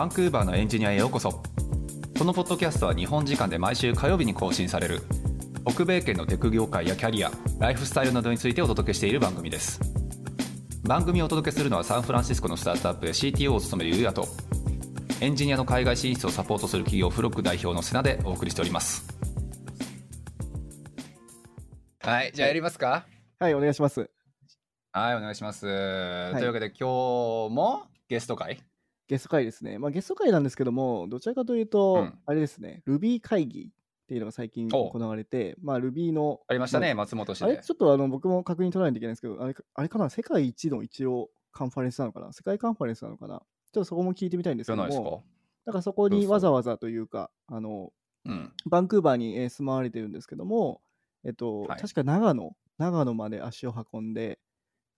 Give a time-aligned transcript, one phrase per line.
[0.00, 1.30] バンクーバーのエンジニアへようこそ。
[1.30, 5.02] このポッドキャストは日本時間で毎週火曜日に更新される。
[5.68, 9.78] 北米圏のテク業界やキャリアライフスタイルなどについてお届けしている番組です。
[10.84, 14.26] 番組をお届けするのはサンフランシスコのスタートアップで CTO を務めるゆうやと
[15.20, 19.06] エンジニアの海外進出をサポートする企業フロック代表の瀬名でお送りしております。
[21.98, 23.04] はいじゃあやりますか？
[23.38, 24.08] はい、お願いします。
[24.92, 25.68] はいお願いします、い。
[25.68, 28.62] というわけで今日もゲスト会
[29.10, 29.76] ゲスト会ですね。
[29.80, 32.18] まあ、ゲスト会なんですけども、どちらかというと、うん。
[32.26, 33.66] あれですね、Ruby 会議っ
[34.06, 34.88] ていうのが最近お。
[34.88, 45.10] 行われて、まあ、Ruby の、ありましたね松本市あれでちょっとあの僕も確認取らないといけないんですけど、あれあれかな、世界一の一応カンファレンスなのかな、世界カンファレンスなのかな、ちょっとそこも聞いてみたいんですけどじゃな
[45.66, 47.92] なんかそこにわざわざというか、あの
[48.26, 48.52] うん。
[48.66, 50.82] バンクーバーにえー住まわれてるんですけども、
[51.24, 51.80] えっと、はい。
[51.80, 54.38] 確か長野、長野まで足を運んで、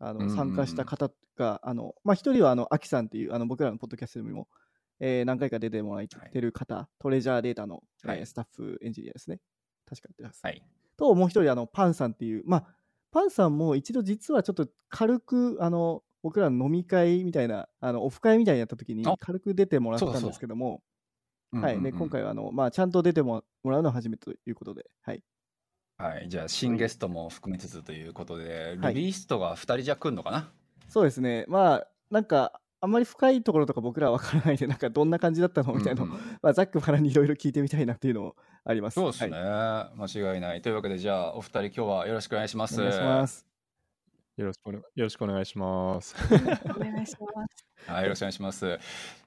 [0.04, 4.48] あの参加した方が、あのまあ、一人はあのアキさんっていうあの僕らのポッドキャストにも、
[4.98, 8.26] えー何回か出てもらってる方、トレジャーデータの、えーはい。
[8.26, 9.40] スタッフエンジニアですね。
[9.88, 10.40] 確かやってます。
[10.42, 10.62] はい。
[10.96, 12.66] と、もう一人、あのパンさんっていう、まあ、
[13.10, 20.82] パンさんも一度実はちょっと軽く、あの僕らの飲み会みたいな、あのオフ会みたいにやった時にあ軽く出てもらったんですけども、
[21.52, 21.92] はい、うんうんうん。
[21.92, 25.22] で今回はあの、まあ、ちゃんと出てもらうのは初めてということで、はい、
[25.98, 30.50] はい、じゃあ新ゲストも含めつつということで、はいルビーストが2人じゃ来るのかな？
[30.88, 38.94] そうですね、まあ、なんか、あんまり深いところとか僕らは分からないで、 なんかどんな感じだったのみたいなのを、うんうんまあ、ざっくばらんにいろいろ聞いてみたいなっていうのもあります。
[38.94, 40.62] そうですね、はい間違いない。
[40.62, 42.80] というわけで、じゃあお二人今日はよろしくお願いします。
[42.80, 43.51] お願いします。
[44.38, 46.16] よろしくお,、ね、よろしくお願いします。
[46.74, 47.66] お願いします。
[47.86, 48.78] はい、よろしくお願いします。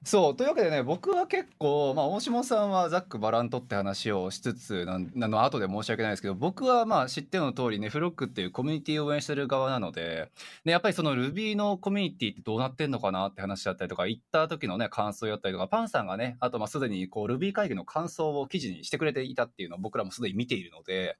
[0.02, 10.32] そう、というわけでね、僕は結構、まあ、大下さんはざっくばらんとって話をしつつ、なんなの後で申し訳ないですけど、僕はまあ知っての通りね、フロックっていうコミュニティを応援してる側なので、
[10.64, 21.16] で、やっぱりその Ruby のコミュニティってどうなってんのかなって話だったりとか、行った時のね、感想やったりとか、パンさんがね、あとまあすでにこう Ruby 会議の感想を記事にしてくれていたっていうのを僕らもすでに見ているので、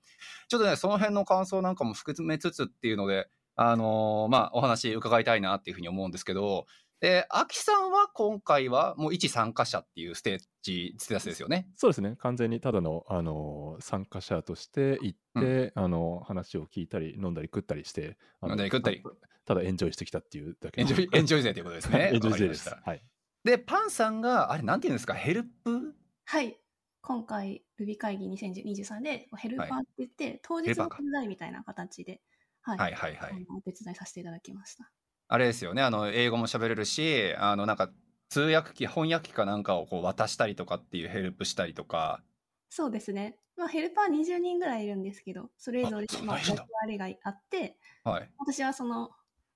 [0.49, 6.67] ちょっとね、その辺の感想なんかも含めつつっていうので、あのーまあ、お話伺いたいなっていうふうに思うんですけど、
[7.01, 11.69] で、秋さんは今回はもう一参加者っていうステージ、ステータスですよね？
[11.77, 19.03] そうですね、完全にただの、あの参加者として行って、あの話を聞いたり、飲んだり食ったりして、飲んだり食ったり
[19.45, 22.11] ただエンジョイしてきたっていうだけエンジョイ、 エンジョイ勢ということですね。
[22.15, 22.65] エンジョイ勢です。
[22.65, 23.03] たはい。
[23.45, 25.95] で、パンさんが、あれ、なんていうんですか、ヘルプ？
[26.25, 26.59] はい。
[27.01, 32.21] 今回、Ruby 会議2023でヘルパーって言って、当日のヘルパーか手伝いみたいな形で、
[32.67, 32.79] はい。
[32.79, 33.47] はいはいはい。
[33.57, 34.91] お手伝いさせていただきました。
[35.29, 37.93] あれですよね、あの、英語も喋れるし、あの、なんか、
[38.29, 42.23] 通訳機、翻訳機かなんかをこう渡したりとかっていうヘルプしたりとか、
[42.69, 43.39] そうですね。
[43.57, 48.33] まあ、ヘルパー20人ぐらいいるんですけど、それぞれまあ役割があって、はい。
[48.39, 49.11] 私はその、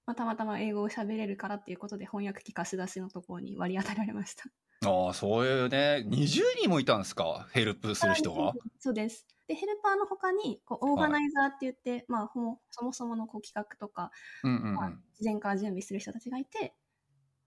[0.06, 4.44] まあ、たまたま英語を喋れるからっていうことで翻訳機貸し出しのところに割り当てられました。
[4.86, 8.56] ああ、そういうね、20人もいたんですか、ヘルプする人が？
[8.78, 9.26] そうです。
[9.46, 14.10] で、ヘルパーの他に、こう、オーガナイザーって言って、まあ、ほんそもそものこう企画とか、
[14.42, 15.02] うんうんまあうん。
[15.14, 16.74] 事前から準備する人たちがいて、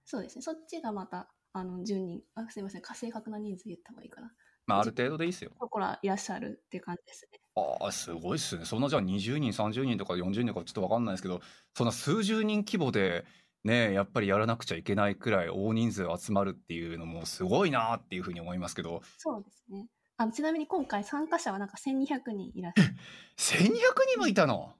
[0.05, 4.33] そうですね、そっちがまた、あの、10人、あすみません、正確な人数言った方がいいかな。
[4.67, 5.51] まあ、ある程度でいいですよ。
[5.59, 7.39] そこらいらっしゃるっていう感じですね。
[7.55, 8.65] ああ、すごいっすね。
[8.65, 11.41] そんなじゃあ20人、30人とか40人とかちょっとわかんないですけど、
[11.75, 13.25] そんな数十人規模で、
[13.63, 19.87] ね、やっぱりやらなくちゃいけないくらい大人数集まるっていうのもすごいなっていうふうに思いますけど、そうですね。
[20.17, 22.95] あのちなみに今回参加者はなんか1200人いらっしゃる。
[23.37, 23.73] 1200
[24.11, 24.73] 人もいたの？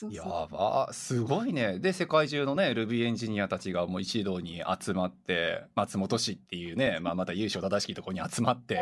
[0.00, 0.26] そうそう。
[0.26, 1.78] やば、すごいね。
[1.78, 8.80] で、世界中のね、Ruby エンジニアたちがもう一堂に集まって、松本市っていうね、まあ、また由緒正しきところに集まって、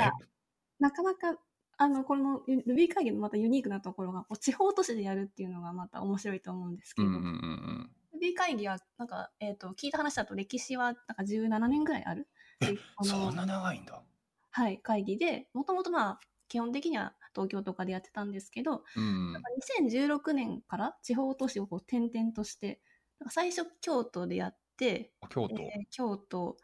[0.78, 1.36] なかなか、
[1.76, 8.22] あの、この Ruby 会議のまたユニークなところが、地方都市でやるっていうのがまた面白いと思うんですけど、うんうんうんうん。
[8.22, 12.28] Ruby 会議は、なんか、えっ、と、聞いた話だと歴史はなんか17年ぐらいある？
[13.02, 14.02] そんな長いんだ。
[14.50, 19.42] はい、会議で、もともとまあ、基本的には東京とかでやってたんですけど、うんなん。
[19.42, 22.80] か2016年から地方都市をこう転々として、
[23.28, 26.56] 最初京都でやって、京都、えー京都、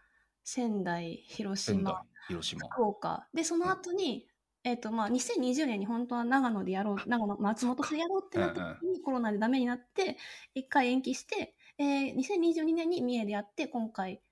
[0.43, 2.69] 仙台、広島、、広島。
[2.69, 3.29] 福岡。
[3.35, 4.27] で、その後に、
[4.65, 10.17] えっ、と、まあ、2020年に本当は長野でやろう、長野、松本市でやろうってなった時にコロナでダメになって、
[10.55, 14.23] 一回延期して、えー、2022年に三重でやって、今回、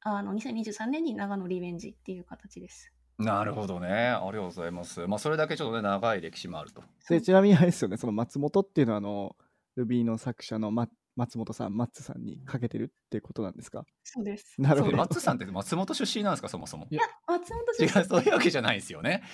[0.00, 2.92] あの、2023年に長野リベンジっていう形です。
[3.18, 3.88] なるほどね。
[3.88, 5.06] ありがとうございます。
[5.06, 6.82] まあ、それだけちょっとね、長い歴史もあると。
[7.08, 9.36] でちなみにあれですよね、その松本っていうのは、あの、
[9.78, 13.84] Ruby の作者の、ま、松本さん、マッツさんにかけてるってことなんですか？
[14.04, 14.54] そうです。
[14.58, 14.96] なるほど。
[14.96, 16.86] 松さんって松本出身なんですか、そもそも？
[16.90, 19.24] いや松本違う、出身そういうわけじゃないですよね。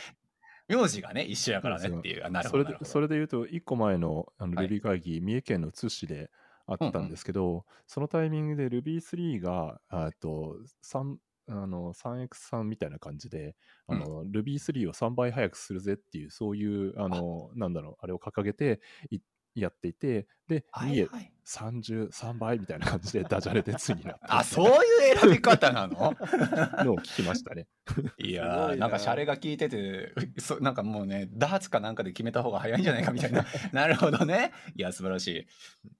[0.68, 2.24] 名字がね、一緒やからねっていう。
[2.24, 2.64] あなるほど。
[2.64, 4.68] それでそれれで言うと、1個前のあのはい。
[4.68, 6.30] Ruby 会議、三重県の津市で
[6.66, 11.18] あったんですけど、そのタイミングで Ruby3 があと 3,
[11.48, 13.56] あの 3X3 みたいな感じで、
[13.86, 18.80] あの Ruby3 を3倍速くするぜっていう、そういう、あの、なんだろう、あれを掲げて
[19.10, 19.20] い
[19.54, 24.38] やっていて、で、はい2はい33倍みたいな感じでダジャレで次になった。
[24.38, 26.14] あ、そういう選び方なの？
[26.84, 27.66] のを聞きましたね。
[28.18, 28.76] いやーな。
[28.76, 33.44] なんかシャレが効いててそなんかもうねダーツかなんかで決めた方が早いんじゃないかみたいな。
[33.72, 34.52] なるほどね。
[34.76, 35.46] いや素晴らしい。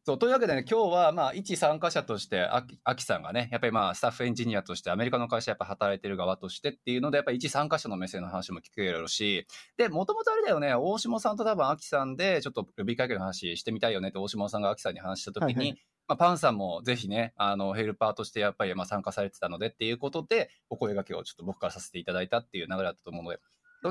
[0.05, 9.47] そうというわけでね今日はまあ一参加者としてあきあきさんがねやっぱりまあスタッフエンジニアとしてアメリカの会社やっぱ働いてる側としてっていうのでやっぱり一参加者の目線の話も聞けるし。
[9.77, 15.79] でもともとあれだよね大下さんと多分あきさんでちょっと Ruby 会計の話してみたいよねって大下さんがあきさんに話した時に、はいはい。
[16.07, 23.41] まあ、パンさんもぜひね、あの、ヘルパーとしてやっぱりまあ参加されてたのでっていうことで、お声掛けをちょっと僕からさせていただいたっていう流れだったと思うので、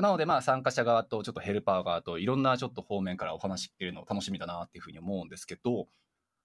[0.00, 5.86] のでまあ参加者側とちょっとヘルパー側といろんなちょっと方面からお話聞けるの楽しみだなっていうふうに思うんですけど、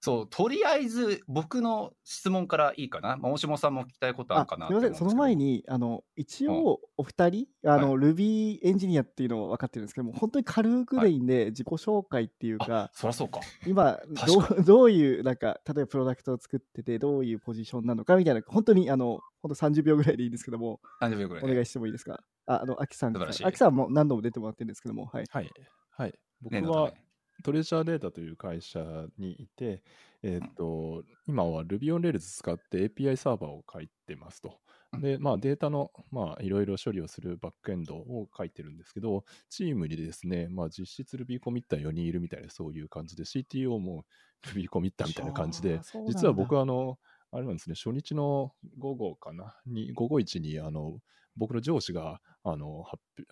[0.00, 3.16] そう、とりあえず僕の質問からいいかな。
[3.18, 13.40] まあ、大下さんも聞きたいことあるあかなすみません、その前に、あの一応、お二人、あの、Ruby エンジニアっていうのは分かってるんですけども、本当に軽くでいいんで、自己紹介っていうか、そりゃそうか。
[13.64, 22.22] 今どう、どういう、なんか、例えばプロダクトを作ってて、どういうポジションなのかみたいな、本当に、あの、本当30秒ぐらいでいいんですけども、30秒ぐらいね、お願いしてもいいですか？
[22.46, 25.26] あ、あの、アキさんアキさんも何度も出てもらってるんですけども、はい。
[25.30, 25.52] はい。
[25.90, 26.18] はい。
[26.42, 26.94] 僕は
[27.42, 28.80] トレジャーデータという会社
[29.18, 29.82] にいて、
[30.22, 34.58] えっ、と、今は Ruby on Rails 使って API サーバーを書いてますと。
[35.00, 44.04] で、まあデータの、まあいろいろ処理をするバックエンドを書いてるんですけど、チームにですね、まあ実質 Ruby コミッター4人いるみたいなそういう感じで、CTO も
[44.46, 46.98] Ruby コミッターみたいな感じで実は僕はあの、
[47.32, 50.98] あれなんですね、初日の午後かな、に午後1に、あの、
[51.36, 52.84] 僕の上司が、あの、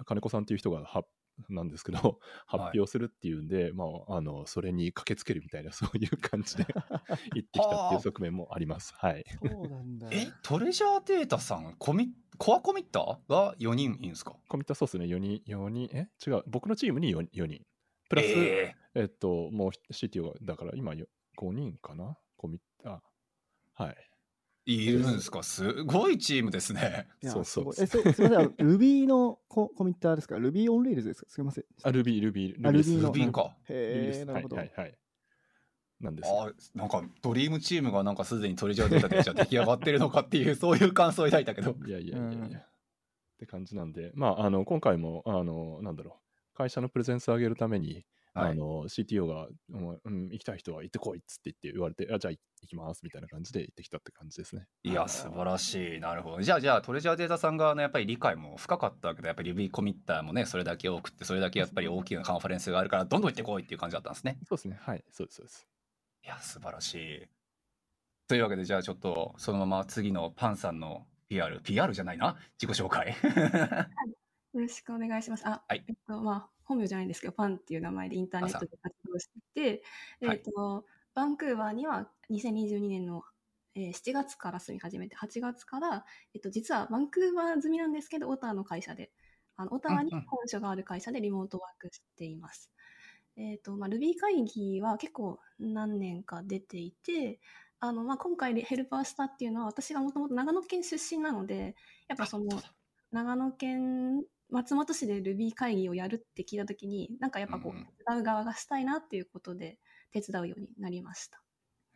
[0.05, 1.09] 金子さんっていう人が発
[1.49, 6.65] なんですけど、 発表するっていうんで、まあ、あの、それに駆けつけるみたいな、そういう感じで
[7.35, 8.95] 行ってきたっていう側面もあります。
[8.97, 9.25] はい。
[9.41, 10.09] そうなんだ。
[10.13, 14.37] え、トレジャーデータさん、コミコアコミッターが4人いるんですか？
[14.49, 16.09] コミッターソースね、4人、4人、え？
[16.27, 17.65] 違う、僕のチームに 4, 4人。
[18.09, 21.07] プラス、ええっと、もう CTO が、だから今よ
[21.37, 22.17] 5人かな？
[22.37, 23.01] コミッター。
[23.85, 23.97] はい。
[24.73, 25.43] ーいるんですか？
[25.43, 27.07] すごいチームですね。
[27.23, 31.65] いやそうそうすごいえそすみません、Ruby のココミッターですか ?Ruby on Rails ですかすみません。
[31.83, 33.57] あ、Ruby、Ruby、あ Ruby の Ruby か。
[33.69, 34.25] へえ、す。
[34.27, 34.57] なるほど。
[34.57, 34.99] はい、はい、はい。
[36.01, 36.43] なんですよ。
[36.43, 42.63] あなんかドリームチームがなんかすでにトレジャーデータでじゃあ出来上がってるのかっていう そういう感想を抱いたけどいやいやいやいや、うん
[43.39, 46.19] って感じなんで、まあ、あの、今回も、あの、なんだろ
[46.55, 48.05] う、会社のプレゼンス上げるために、
[48.39, 48.53] はい。
[48.53, 54.67] あの、CTO が、うん、うん行きたい人は行ってこいっつって言って言われて、あ、じゃあ行きますみたいな感じで行ってきたって感じですね。
[54.83, 56.01] いや素晴らしい。
[56.01, 56.43] なるほど。
[56.43, 64.39] じゃあじゃあトレジャーデータさん側のやっぱり理解も深かったわけでやっぱり Ruby コミッターもねそれだけ多くってそれだけやっぱり大きなカンファレンスがあるからどんどん行ってこいっていう感じだったんですね。
[64.49, 64.79] そうですね。
[64.81, 65.69] はい、そうです、そうです。
[66.25, 67.27] いや素晴らしい。
[68.29, 72.37] というわけでじゃあちょっとそのまま次のパンさんの PR PR じゃないな？
[72.61, 73.15] 自己紹介。
[74.55, 75.47] よろしくお願いします。
[75.47, 75.85] あ、はい。
[75.87, 79.83] えっと、まあ、本名じゃないんですけど、パンっていう名前でインターネットで活動していて、
[80.27, 80.85] はいえっと、
[81.15, 83.23] バンクーバーには2022年の、
[83.75, 86.05] えー7月から住み始めて、8月から、
[86.35, 89.11] えっと、実はバンクーバー済みなんですけど、オタワの会社で、
[89.57, 90.25] あのオタワにうんうん。
[90.27, 92.71] 本所がある会社でリモートワークしています。
[93.37, 97.41] えっと、まあ、Ruby 会議は結構何年か出ていて、
[97.81, 101.77] あの、まあ、今回ヘルパーしたっていうのは、私がもともと長野県出身なので、
[102.09, 102.47] やっぱその、
[103.13, 109.79] 長野県松本市で Ruby 会議をやるって聞いたときに、なんかやっぱこう、う手伝う側がしたいなっていうことで、
[110.13, 111.43] 手伝うようになりました。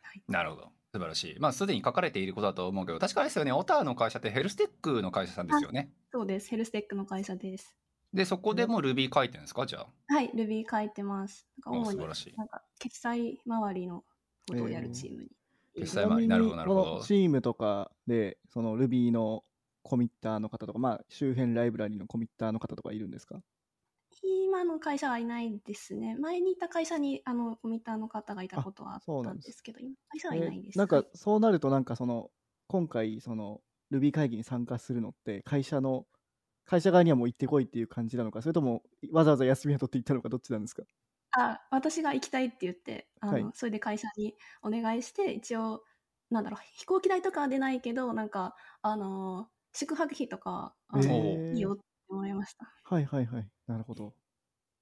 [0.01, 0.23] はい。
[0.27, 6.49] なるほど素晴らしいまあすでに書かれていることだと思うけど確かあれですよねオタワの会社ってヘルステックの会社さんですよねそうです。
[6.49, 7.75] ヘルステックの会社です。
[8.13, 9.65] でそこでも Ruby 書いてるんですか？
[9.65, 10.29] じゃあはい。
[10.35, 11.47] Ruby 書いてます。
[11.65, 14.03] なんか主にあ素晴らしいなんか決済周りの
[14.47, 15.29] ことをやるチームに。
[15.75, 19.43] 決済周りなるほどなるほどこのチームとかで、その Ruby の
[19.83, 23.43] コミッターの方とか、まあ、周辺ライブラリのコミッターの方とかいるんですか？
[24.21, 26.15] 今の会社はいないですね。
[26.15, 30.75] 前にいた会社にあのコミッターの方がいたことはあったそうなんですけど、今会社はいないです。
[30.75, 32.31] えなんかはいそうなるとなんかその
[32.67, 33.61] 今回その
[33.91, 36.07] Ruby 会議に参加するのって会社の
[36.65, 40.83] 会社側にはもう行ってこいっていう感じなのかそれともわざわざ休みを取って行ったのかどっちなんですか？
[41.31, 45.83] あ私が行きたいって言ってあの、はいそれで会社にお願いして一応
[46.29, 52.71] なんだろう飛行機代とかは出ないけどなんかあの宿泊費とかあの、いいよってもらいました。
[52.83, 53.47] はいはいはい。
[53.67, 54.13] なるほど。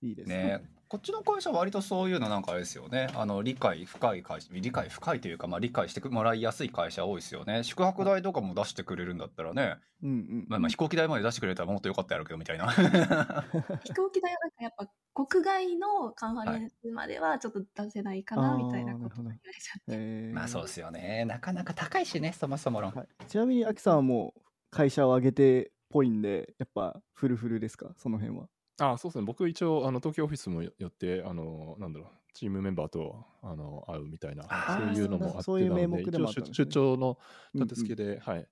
[0.01, 0.62] いいですね。
[0.88, 3.07] こっちの会社は割とそういうのなんかあれですよね。
[3.15, 7.63] あの理解深い会社理解深いというか、まあ、理解してもらいやすい会社多いですよね。
[7.63, 12.67] 宿泊代とかも出してくれるんだったらね、うんうんまあ、まあ飛行機代まで出してくれたらもっとよかったやろうけどみたいな。
[13.86, 19.21] 飛行機代はなんかやっぱ国外のカンファレンスまではちょっと出せないかなみたいなことなるほど。
[19.21, 20.36] を言われちゃって、えー。
[20.36, 21.24] まあそうですよね。
[21.24, 22.91] なかなか高いしねそもそも論。
[22.91, 24.40] はい、ちなみにアキさんはもう
[24.71, 28.47] 会社を挙げてっぽいんで、やっぱフルフルですか、その辺は。
[28.79, 29.25] あそうですね。
[29.25, 36.63] 僕一応、あの東京オフィスも寄って、あの、なんだろう、チームメンバーとあの会うみたいな、そういうのもあってそういう名目なのでもあったんですね。
[36.63, 37.17] 一応出出張の
[37.53, 38.47] うんうん立て付けで、はい、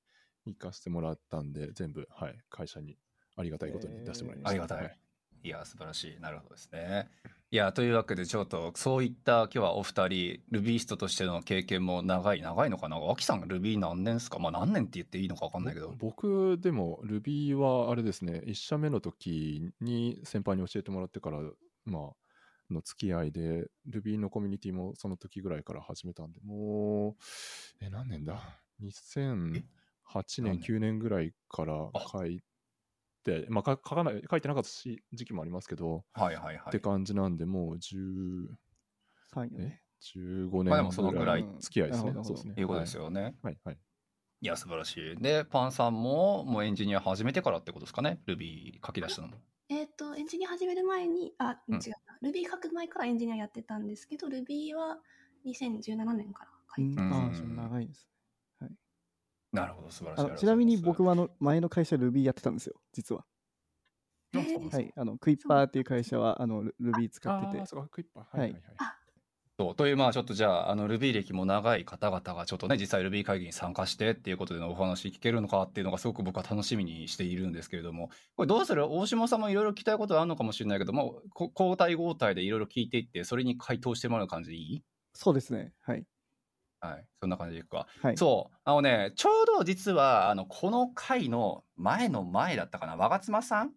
[0.46, 2.98] 行かせてもらったんで、全部、はい、会社に
[3.38, 4.50] ありがたいことに出してもらいました。
[4.52, 4.84] ありがたい。
[4.84, 5.00] はい。
[5.42, 6.20] いや素晴らしい。
[6.20, 7.10] なるほどですね
[7.52, 14.38] いやというわけでちょっとそういった今日はお二人ルビーストとしての経験も長い長いのかな脇さんがルビー何年ですか？
[14.38, 15.90] まあ何年って言っていいのか分かんないけど。
[15.90, 21.40] ぼ僕でも Ruby はあれですね1社目の時に先輩に教えてもらってから
[21.86, 27.24] まあの付き合いで Ruby のコミュニティもその時ぐらいから始めたんでもう
[27.84, 29.64] え何年だ？2008何年
[30.44, 32.06] 年？9年ぐらいからあ。
[32.12, 32.44] 書いて
[33.50, 36.58] まあか書かない書いてなかったし時期もありますけど、はいはいはい。
[36.68, 38.48] って感じなんでもう10
[39.34, 39.80] 3位え
[40.16, 41.42] ？15まあでもそのぐらい。
[41.42, 42.14] 年ぐらい付き合いですね。
[42.24, 42.54] そうですね。
[42.58, 43.78] いうことですよね、はいはい。
[44.42, 45.16] い、や素晴らしい。
[45.22, 48.22] でパンさんももうエンジニア始めてからってことですかね？
[48.26, 49.36] ルビー書き出したのも。
[49.72, 51.76] えっ、と、エンジニア始める前に、あ、うん。
[51.76, 51.92] 違う
[52.24, 52.30] な。
[52.30, 54.98] Ruby 書く前からエンジニアやってたんですけど、Ruby は
[55.46, 57.14] 2017年から書いてうん。
[57.14, 58.08] ああ、それ長いです。
[59.52, 63.26] なるほど素晴らしいあのちなみに僕ははあの前の会社 Ruby やってたんですよ、実は。
[64.34, 67.60] えーはい、あのクイッパーっていう会社はあの Ruby 使ってて。
[67.60, 68.38] ああ、そうかクイッパー。
[68.40, 68.62] はいはいはい。
[69.58, 78.10] そうというまあちょっとじゃああの Ruby 歴も長い方々がちょっとね実際 Ruby 会議に参加してっていうことでのお話聞けるのかっていうのがすごく僕は楽しみにしているんですけれども。
[78.38, 78.86] これどうする？
[78.90, 84.84] 大島さんもいろいろ聞きたいことはあるのかもしれないけどもこ交代交代でいろいろ聞いていってそれに回答してもらう感じでいい？
[85.14, 85.74] そうですね。
[85.82, 86.06] はい。
[86.80, 87.88] はいそんな感じでいくか。
[88.02, 88.18] はい。
[88.18, 88.58] そう。
[88.64, 92.96] あのねちょうど実はあのこの回の前の前だったかな。
[92.96, 93.72] 我妻さん？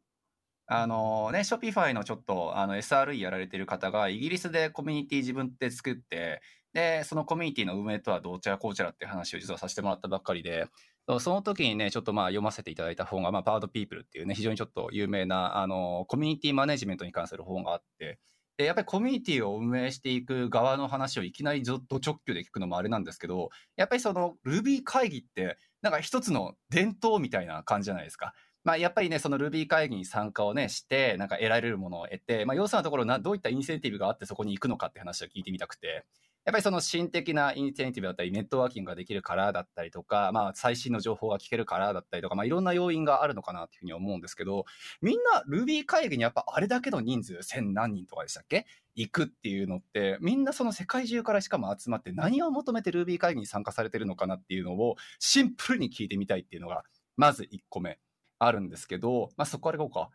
[0.66, 6.40] あのね、ショピファイのちょっとあの SRE やられてる方がイギリスでコミュニティ自分で作って
[6.72, 10.68] でそのコミュニティの運営とはどうちゃらこうちゃらっていう話を実はさせてもらったばっかりで。
[11.18, 18.18] その時にねちょっとまあ読ませていただいた本が、まあ、パードピープルっていうね非常にちょっと有名なあのコミュニティマネジメントに関する本があってで
[18.58, 28.34] やっぱりコミュニティを運営していく側の話をいきなりずっと直球で聞くのもあれなんですけどやっぱりその Ruby 会議ってなんか一つの伝統みたいな感じじゃないですか。
[28.64, 36.06] まあ、やっぱりね、その Ruby 会議に参加をね、して、なんか得られるものを得て、まあ、要するなところな、どういったインセンティブがあってそこに行くのかって話を聞いてみたくて、
[36.44, 44.64] やっぱりその心的なインセンティブだったり、ネットワーキングができるからだったりとか、まあ、最新の情報が聞けるからだったりとか、まあ、いろんな要因があるのかなっていうふうに思うんですけど、
[45.00, 48.66] みんな Ruby 会議にやっぱあれだけの人数、千何人とかでしたっけ？
[48.94, 56.82] 行くっていうのって、みんなその世界中からしかも集まって何を求めて Ruby 会議に参加されてるのかなっていうのをシンプルに聞いてみたいっていうのが、
[57.16, 57.98] まず1個目
[58.38, 60.10] あるんですけど、まあ、そこからいこうか。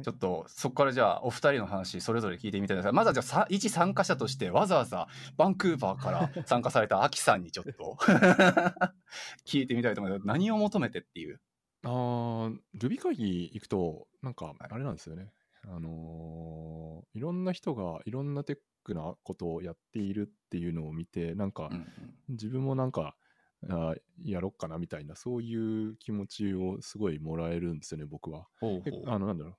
[0.00, 5.06] いちょっとそこからじゃあお二人の話それぞれ聞いてみたいですがまずはじゃあさ一参加者としてわざわざ
[5.36, 7.96] バンクーバーから参加されたアキさんにちょっと
[9.46, 11.40] 聞いてみたいと思います何を求めてっていう？
[11.84, 15.32] あー Ruby 会議行くと、なんかはい、あれなんですよね。
[15.68, 21.70] あのーいろんな人がいろんなテックなことをやっているっていうのを見て、なんか
[22.28, 23.16] 自分もなんか、
[23.68, 28.46] あーやろっかなみたいな、そういう気持ちをすごいもらえるんですよね、僕は。
[28.60, 29.56] ほうほうあの、なんだろう。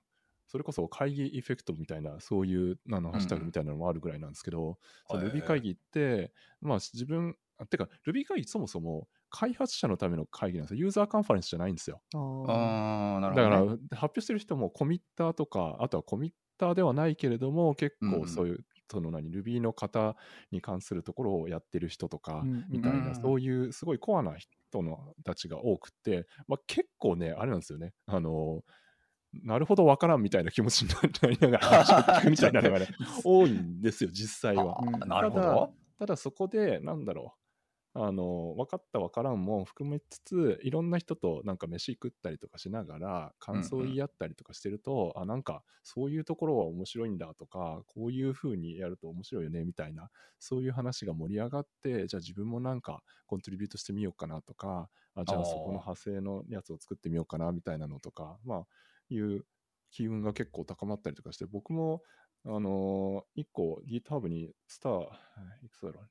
[0.54, 4.78] それこそ会議エフェクトみたいな、そういうあのハッシュタグみたいなのもあるぐらいなんですけど、
[5.10, 10.78] そのへー Ruby 会議って、まあ自分、あてか Ruby 会議そもそも開発者のための会議なんですよ。
[10.78, 12.00] ユーザーカンファレンスじゃないんですよ。
[12.14, 13.60] あなるほだから。
[13.64, 20.14] 発表してる人もコミッターとか、あとはコミッターではないけれども、結うんうん構そういう、その何、Ruby の型
[20.52, 27.92] に関するところをやってる人とかうんうん、みたいな、うんそういうすごいコアな人のたちが多くて、まあ、結構ね、あれなんですよね。
[28.06, 28.62] あの、
[29.42, 30.88] なるほどわからんみたいな気持ちに
[31.22, 32.88] なりながら話を聞くみたいなのがね、
[33.24, 34.80] 多いんですよ、実際は。
[35.06, 35.74] なるほど。
[35.98, 37.44] ただそこで、なんだろう。
[37.96, 50.10] あの、分かった分からんも含めつつ、いろんな人となんか飯食ったりとかしながら、感想を言い合ったりとかしてると、あ、なんかそういうところは面白いんだとか、こういう風にやると面白いよねみたいな、
[50.40, 58.66] そういう話が盛り上がって、じゃあ自分もなんかコントリビュートしてみようかなとか、あじゃあそこの派生のやつを作ってみようかなみたいなのとか、まあ、
[59.08, 59.44] いう
[59.90, 62.02] 機運が結構高まったりとかして、僕も、
[62.46, 65.02] あのー、1個 GitHub にスター、
[65.62, 66.08] いくつだろう、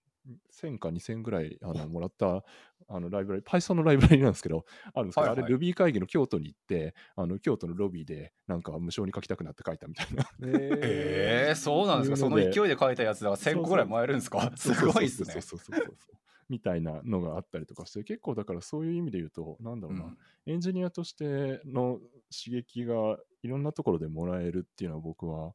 [0.51, 2.43] 1000か2000ぐらいあのもらった
[2.87, 10.29] あのライブラリ、Python のライブラリなんですけど、 あるんですけど、はいはいあれ Ruby 会議の京都に行って、あの京都のロビーでなんか無償に書きたくなって書いたみたいな。
[10.43, 12.17] えー、 そうなんですか？
[12.17, 14.51] その勢いで書いたやつだから1000個ぐらいもらえるんですか？
[14.55, 15.41] すごいですねそう。
[15.41, 16.15] そうそうそうそう
[16.53, 25.53] みたいなのがあったりとかして、結構だからそういう意味で言うと、なんだろうな、うんエンジニアとしての刺激がいろんなところでもらえるっていうのは僕は、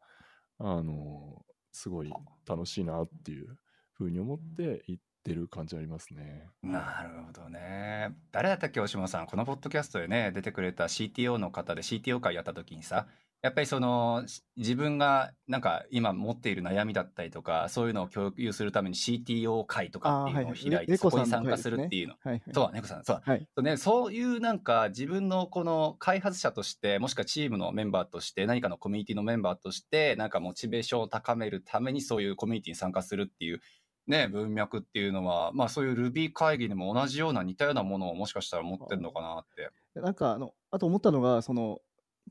[0.58, 2.12] あの、すごい
[2.48, 3.58] 楽しいなっていう
[3.92, 6.48] ふうに思って行ってる感じありますね。
[6.62, 8.16] なるほどね。
[8.32, 9.26] 誰だったっけ、大島さん。
[9.26, 13.06] このポッドキャストでね、出てくれた CTO の方で CTO 会やった時にさ、
[13.42, 22.14] やっぱりそのし自分がなんか今持っている悩みだったりとか、そういうのを共有するために CTO 会とかっていうのをあーはい開いそこに参加するっていうの。
[22.20, 22.54] はいはい。
[22.54, 23.22] そうだ、猫さん、そうだ。
[23.24, 23.48] はい。
[23.56, 33.60] そうね、そういうなんか自分のこの開発者としてもしくはチームのメンバーとして何かのコミュニティのメンバーとしてなんかモチベーションを高めるためにそういうコミュニティに参加するっていう
[34.06, 39.70] ね文脈っていうのはまあそういう Ruby 会議でも同じような似たようなものをもしかしたら持ってるのかなって。
[39.94, 41.80] なんかあの、あと思ったのが、その、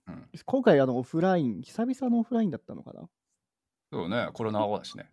[0.08, 3.10] うん今回あのオフライン、久々のオフラインだったのかな？
[3.92, 5.10] そうねコロナ後だしね。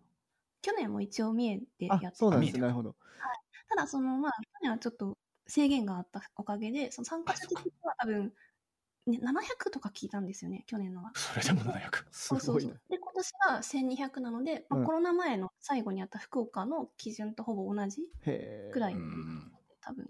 [0.61, 2.95] 去年も一応三重でやっあて、そうなんですなるほど。
[3.69, 8.33] ただそのまあ去年はちょっと制限があったおかげで、その参加者的には多分、
[9.07, 11.11] ね、700とか聞いたんですよね、去年のは。
[11.15, 12.05] それでも700。
[12.11, 12.73] すそうそうそうごいな。
[12.89, 18.01] で、今年は1200なので、まあうんコロナ前の最後にあった福岡の基準とほぼ同じ
[18.71, 19.51] くらい、うん
[19.81, 20.07] 多分。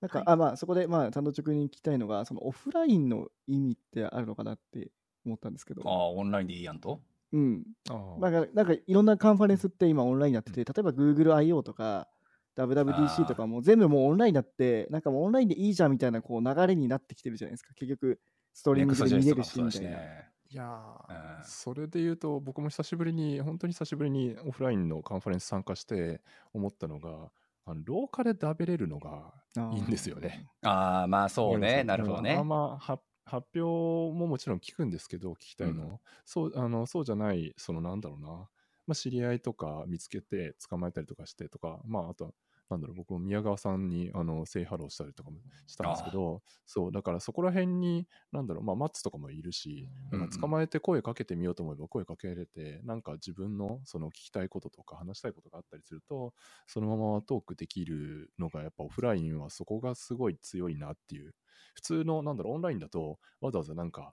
[0.00, 4.90] なんか、はいあ、まあ、そこで、まあ、単独直に聞きたいのが、そのオフラインの意味ってあるのかなって
[5.24, 5.82] 思ったんですけど。
[5.84, 7.00] ああオンラインでいいやんと。
[7.32, 7.64] うん。
[8.18, 11.62] なんか、なんかいろんなカンファレンスって今オンラインになってて、例えば Google I.O.
[11.62, 12.08] とか
[12.56, 17.74] WWDC とかも全部もうオンラインになって、なんかもうオンラインでいいじゃんみたいなこう流れになってきてるじゃないですか。
[17.74, 18.20] 結局、
[18.52, 19.98] ストリーミングで見れるしみたいな。
[20.52, 26.20] いやうんーそれで言うと僕も久しぶりに本当に久しぶりにオフラインのカンファレンス参加して
[26.52, 27.30] 思ったのが
[27.66, 29.32] あの廊下で喋れるのが
[29.72, 30.48] いいんですよね。
[30.62, 31.84] ああまあそうね。
[31.84, 32.34] なるほどね。
[32.34, 32.42] あ。
[32.42, 35.98] んま発発表ももちろん聞くんですけど聞きたいの、うん。
[36.24, 38.48] そうあのそうじゃないそのなんだろうな、ま
[38.92, 42.30] あ、知り合いとか見つけて捕まえたりとかしてとかまああとは
[42.70, 56.32] なんだろう僕も宮川さんにあの say hello したりとかもしたんですけどそうだからそこら辺になんだろうまあ Matz とかもいるしうんなんか捕まえて声かけてみようと思えば声かけれて、なんか自分のその聞きたいこととか話したいことがあったりすると
[56.66, 61.34] そのままトークできるのがやっぱオフラインはそこがすごい強いなっていう
[61.74, 64.12] 普通のなんだろうオンラインだとわざわざなんか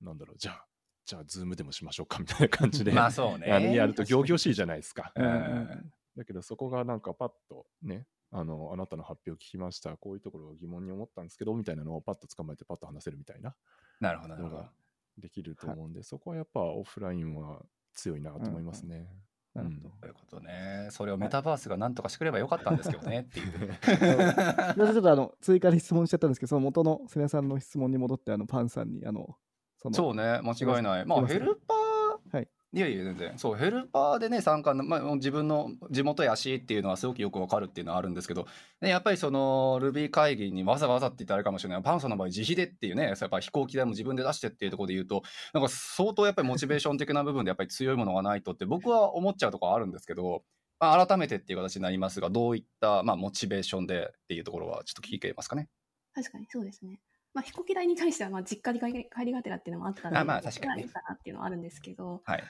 [0.00, 0.64] なんだろうじゃあ
[1.04, 3.74] じゃあ Zoom でもしましょうかみたいな感じで、まあそうね。
[3.74, 5.10] やると仰々しいじゃないですか。
[5.16, 13.54] うんうんだけどそこがなんかパッとね、あの、あなたの発表聞きました、こういうところを疑問に思ったんですけど、みたいなのをパッと捕まえてパッと話せるみたいな
[14.00, 14.70] なるほどなるほどのが。
[15.16, 17.62] できると思うんで、そこはやっぱオフラインは
[17.94, 19.08] 強いなと思いますね。
[19.54, 19.88] なるほど。
[19.88, 20.88] そういうことね。
[20.90, 23.74] それをメタバースが何とかしてくればよかったんですけどねっていう。
[24.76, 29.36] ちょっとあの追加で質問しちゃったんですけど、その元の瀬根さんの質問に戻って、あのパンさんに、あの、
[29.76, 31.06] そのそうね、間違いない。
[31.06, 33.38] まあ、ヘルパー、はいいやいや、全然。
[33.38, 38.46] そう、ヘルパーでね、参加の、まあ、自分の地元やしっていうのはすごくよくわかるっていうのはあるんですけど、
[38.82, 41.82] ね、やっぱりその Ruby 会議にわざわざって言ったらあれかもしれない。
[41.82, 45.22] パンさんの場合、自費でっていうね、やっぱ飛行機代も自分で出してっていうところで言うと、
[45.54, 50.42] なんか相当やっぱりモチベーション的な部分でやっぱり強いものがないとって僕は思っちゃうところあるんですけど、
[50.78, 55.68] まあ、改めてっていう形になりますが、どういった、まあ、モチベーションでっていうところはちょっと聞いてますかね。
[56.14, 57.00] 確かにそうですね。
[57.34, 62.48] まあ、飛行機代に関しては、まあ、実家に帰りがてらっていうのもあったんで、あまあ確かにねいいかなっていうのはあるんですけど、はい。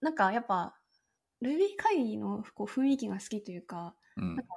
[0.00, 0.78] なんかやっぱ、
[1.42, 4.48] Ruby 会議のこう雰囲気が好きというか、うん。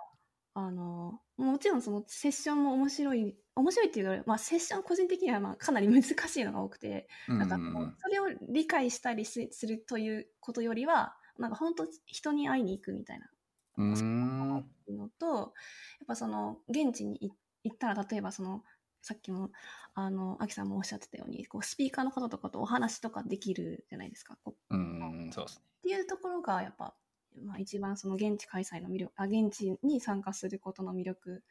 [0.54, 13.30] あの、もちろんそのセッションも面白い、面白いっていうより、まあ、セッション個人的にはまあかなり難しいのが多くて、なんかこうそれを理解したりすするということよりは、なんか本当人に会いに行くみたいな
[13.78, 14.58] うん。
[14.58, 14.78] うん。
[14.90, 15.54] のと、
[16.00, 18.64] やっぱその現地に行行ったら、例えばその、
[19.02, 19.52] さっきも、
[19.94, 24.38] あの、アキさんもおっしゃってたように、こう、スピーカーの方とかとお話とかできるじゃないですか。
[24.44, 25.66] こううん、そうですね。
[25.80, 26.96] っていうところが、やっぱ、
[27.44, 31.44] まあ一番その現地開催の魅力、あ、現地に参加することの魅力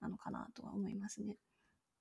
[0.00, 1.38] なのかなとは思いますね。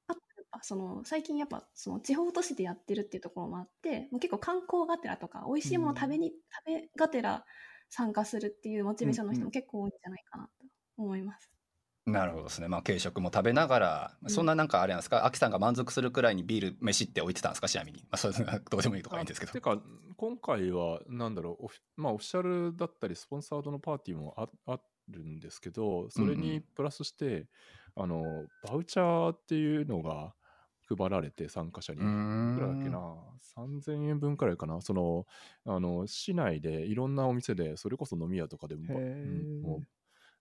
[0.08, 7.46] あと、やっぱその、最近やっぱ、その地方都市でやってるっていうところもあって、もう結構観光がてらとか、美味しいもの食べに、食べがてら
[7.90, 10.66] 参加するっていうモチベーションの人も結構多いんじゃないかなと
[10.98, 11.52] 思います。
[12.06, 12.68] なるほどですね。
[12.68, 18.00] まあ軽食も食べながら、うんそんななんかあれなんですか、アキさんが満足するくらいにビール飯って置いてたんですか、ちなみに。
[18.04, 19.62] まあそういうのが どうでもいいとかいいんですけどて。
[19.62, 19.82] か、
[20.18, 27.48] 今回は、なんだろう、オフまあ、オフィシャルだったり、スポンサードのパーティーもああるんですけど、それうんうにんプラスして、
[27.96, 30.36] あの、バウチャーっていうのが
[30.88, 32.10] 配られて、参加者に。
[32.44, 33.00] いくらだっけな、
[33.40, 35.26] 3000円分くらいかな、その、
[35.66, 39.84] あの、市内でいろんなお店で、それこそ飲み屋とかでも、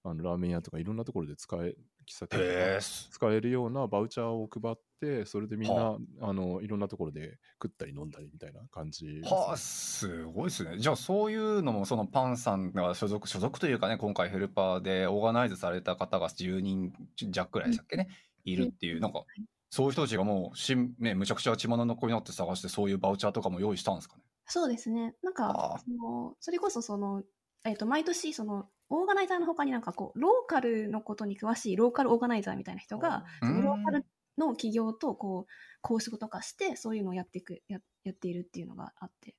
[0.03, 1.75] あのラーメン屋とかいろんなところで使え、
[2.09, 10.79] 喫茶店使えるようなバウチャーを配って、それでみんな、はあのいろんなところで食ったり飲んだりみたいな感じね、はあ、すごいですね。
[10.79, 16.93] じゃあそういうのもそのパンさんが所属、所属というかね、今回ヘルパーでオーガナイズされた方が10人
[17.31, 18.09] 弱くらいでしたっけね、
[18.45, 19.25] いるっていう、なんか、
[19.71, 24.23] そういう人たちがもうしん、ね、むちゃくちゃ血眼の子になって探して、そういうバウチャーとかも用意したんですかね？
[24.47, 25.15] そうですね。
[25.23, 27.23] なんああか、そのそれこそその、
[27.65, 33.49] えっ、と、毎年、その、オーガナイザーの他になんかこう、ローカルのことに詳しいローカルオーガナイザーみたいな人が、うん。
[33.49, 34.05] そのローカル
[34.37, 39.37] の企業とこう、交渉とかして、そういうのをやっていく、ややっているっていうのがあって。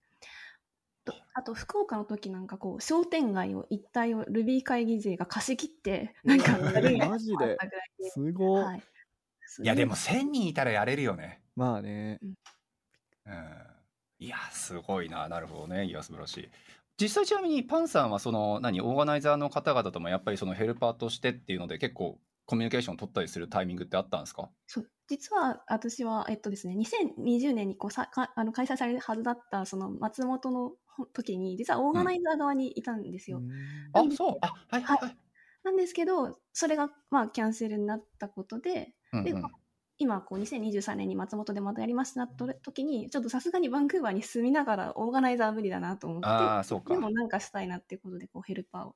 [1.04, 8.64] とあと、福岡の時なんかこう、商店街を一帯を Ruby 会議勢が貸し切って、なんかマジでのがあったぐらいすごい。
[8.64, 8.84] はい。
[9.64, 11.42] いやでも1000人いたらやれるよね。
[11.56, 12.20] まあね。
[12.22, 12.34] うん。
[14.20, 15.28] いやすごいな。
[15.28, 15.86] なるほどね。
[15.86, 16.50] いや素晴らしい
[17.02, 24.50] 実際ちなみにパンさんはその何オーガナイザーの方々ともやっぱりそのヘルパーとしてっていうので結構コミュニケーション取ったりするタイミングってあったんですか？
[24.68, 30.72] そう実は私は、えっとですね、2020年にこうさかあの開催されるはずだったその松本の
[31.14, 33.38] 時に実はオーガナイザー側にいたんですよ。
[33.40, 33.92] うん。
[33.94, 34.38] あそう。
[34.42, 35.18] あはいはいはい。
[35.64, 39.61] なんですけどそれがまあキャンセルになったことででうんうん
[40.02, 48.96] 今こう2023年に松本でまたやりますなった時にちょっとさすがにバンクーバーに住みながらオーガナイザーは無理だなと思ってでもなんかしたいなっていうことでこうヘルパーを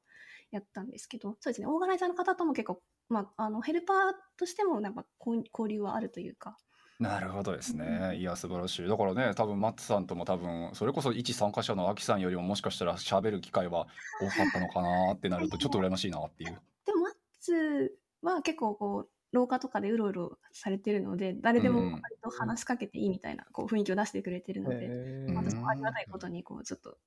[0.49, 3.97] やったんですけどそうですねオーガナイザーの方とも結構、まあ、あのヘルパー
[4.35, 6.57] としてもなんか交交流はあるというか。
[6.97, 8.15] なるほどですね。
[8.15, 8.87] いや、素晴らしい。
[8.87, 13.87] だからね、多分マッツさんとも多分、それこそ一参加者のアキさんよりももしかしたら喋る機会は
[14.21, 16.57] 多かったのかなってなると、 ちょっと羨ましいなっていう。
[16.85, 26.97] でもマッツは結構こう廊下とかでうろうろされてるので誰でもうん割と話しかけていいみたいなこう雰囲気を出してくれてるので、へうんー私もありがたいことにこうちょっと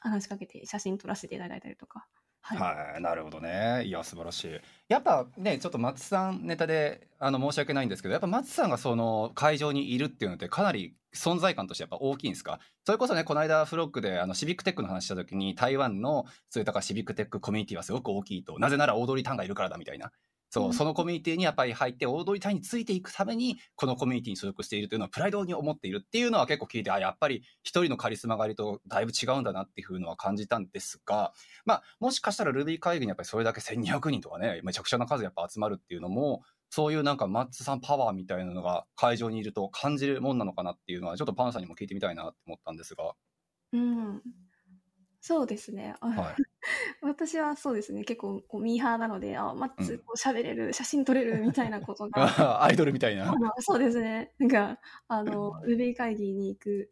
[0.00, 2.06] 話しかけて写真撮らせていただいたりとか。
[2.42, 3.84] はいはい、なるほどね。
[3.84, 4.60] いや、素晴らしい。
[4.88, 12.58] やっぱね、ちょっと松さんネタで、あの、申し訳ないんですけど、やっぱ松さんがその会場にいるっていうのってかなり存在感としてやっぱ大きいんですか？
[12.86, 18.58] それこそね、この間フロックであのシビックテックの話した時に台湾のそういうだからシビックテックコミュニティはすごく大きいと。
[18.58, 20.10] なぜならオードリー・タンがいるからだみたいな。
[20.50, 31.32] そう、うんそのコミュニティにやっぱり入って、オードリー・タンについていくために、このコミュニティに所属しているというのはプライドに思っているっていうのは結構聞いて、あ、やっぱり一人のカリスマがいるとだいぶ違うんだなっていうのは感じたんですが、
[31.64, 43.14] まあ、もしかしたら Ruby 会議にやっぱりそれだけ1200人とかね、めちゃくちゃな数やっぱ集まるっていうのも、そういうなんかマッツさんパワーみたいなのが会場にいると感じるもんなのかなっていうのは、ちょっとパンさんにも聞いてみたいなって思ったんですが。
[43.72, 44.22] うん、
[45.20, 45.94] そうですね。
[46.00, 46.34] あはい。
[47.02, 53.26] 私はそうですね結構こうミーハーなのであマッうんツこう喋れる写真撮れるみたいなことが アイドルみたいな。
[53.26, 54.32] まあそうですね。
[54.38, 56.90] なんか、あの、ルビー会議に行く、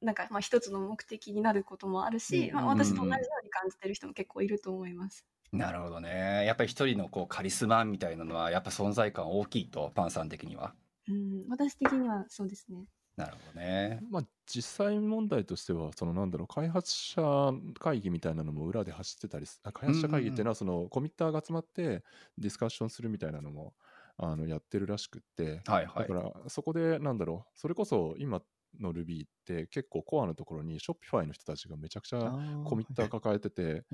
[0.00, 5.26] なんか、まあ、一つの目的になることもあるし、うんまあ、私と同じように感じてる人も結構いると思います。
[5.52, 6.44] なるほどね。
[6.46, 10.74] やっぱり一人のこうカリスマみたいなのは、やっぱ存在感大きいと、パンさん的には。
[11.08, 12.86] うん、私的にはそうですね。
[13.20, 14.00] なるほどね。
[14.10, 22.04] まあ、実際問題としては、そのなんだろう、開発者会議みたいなのも裏で走ってたり開発者会議っていうのは、そのコミッターが集まって
[22.38, 23.74] ディスカッションするみたいなのも
[24.16, 26.14] あのやってるらしくって、はいはいだか。
[26.14, 28.42] らそこでなんだろう、それこそ今
[28.78, 32.20] の Ruby って結構コアのところに Shopify の人たちがめちゃくちゃ
[32.64, 33.84] コミッター抱えてて、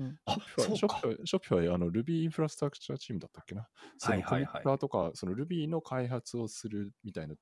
[0.57, 3.67] Shopify あの Ruby インフラストラクチャーチームだったっけな？
[3.97, 7.35] そのコミはいはいはいッターとか、その Ruby の開発をするみたいな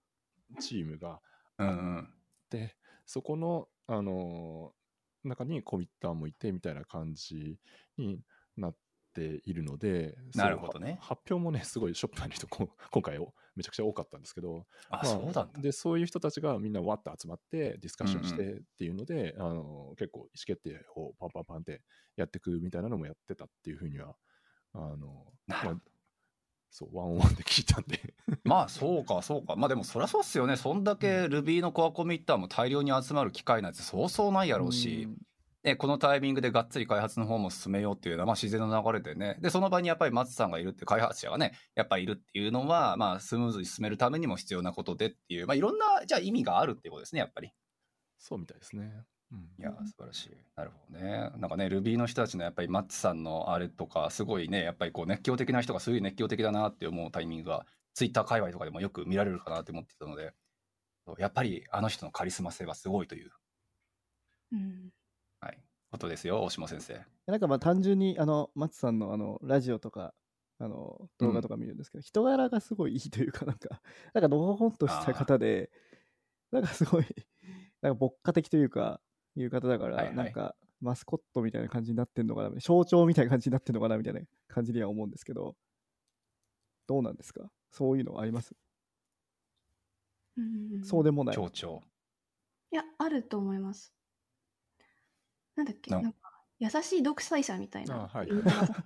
[0.61, 1.19] チームが
[1.57, 2.13] うんうん。
[2.49, 4.85] で、そこの、あのー
[5.27, 7.59] 中にコミッターもいてみたいな感じ
[7.97, 8.21] に
[8.57, 8.75] なっ
[9.15, 12.45] ているので、なるほどね発表もね、すごいショップの人、
[12.91, 15.59] 今回おめちゃくちゃ多かったんですけど、あ、まあそうなんだ。
[15.59, 21.81] で、そういう人たちがみんなわっと集まってディスカッションしうんてっていうので、あのー結構意思決定をパンパンパンって
[22.17, 24.15] やっていくみたいなのもやってたっていうふうには、
[24.73, 25.94] あのーなるほどまあ
[26.69, 29.55] そう、ワンオンワンで聞いたんで、 まあそうかそうか。
[29.55, 30.57] まあでもそりゃそうっすよね。
[30.57, 35.07] そんだけ Ruby のコアコミッターも大量に集まる機会なんてそうそうないやろうし、
[35.63, 39.37] ね、このタイミングでがっつり開発の方も進めようっていうのはまあ自然の流れでね。
[39.41, 45.47] でその場にやっぱり松さんがいるって開発者がねやっぱりいるっていうのはまあスムーズに進めるためにも必要なことでっていう。
[45.47, 47.51] まあいろんなじゃあ意味があるっていうことですねやっぱり。
[48.19, 49.05] そうみたいですね。
[49.31, 50.31] うんいやー素晴らしい。
[50.55, 51.31] なるほどね。
[51.37, 60.33] なんかね、Ruby の人たちのやっぱりマッツさんのあれとか、すごいね、やっぱりこう熱狂的な人がすごい熱狂的だなって思うタイミングが、Twitter 界隈とかでもよく見られるかなって思ってたので、
[61.17, 63.31] やっぱりあの人のカリスマ性はすごいという、
[64.51, 64.89] うん。
[65.39, 65.57] はい、
[65.91, 67.01] ことですよ、大島先生。
[67.27, 70.13] なんかまあ単純にあの松さんのあのラジオとか
[70.59, 73.81] あの動画とか見るんですけど、人柄がすごいいいというかなんか
[74.13, 75.69] なんかのほほんとした方で
[76.51, 77.05] なんかすごい
[77.81, 79.01] なんか牧歌的というか
[79.35, 85.55] いう方だから、はいはいなんかマスコットみたいな感じになってんのかな象徴みたいな感じになってんのかなみたいな感じには思うんですけど
[86.87, 87.51] どうなんですか？
[87.71, 88.55] そういうのあります、
[90.37, 91.81] うんそうでもない町長。
[92.71, 93.95] いや、あると思います。
[95.55, 96.19] なんだっけ、ななんか、
[96.59, 98.27] 優しい独裁者みたいなあはい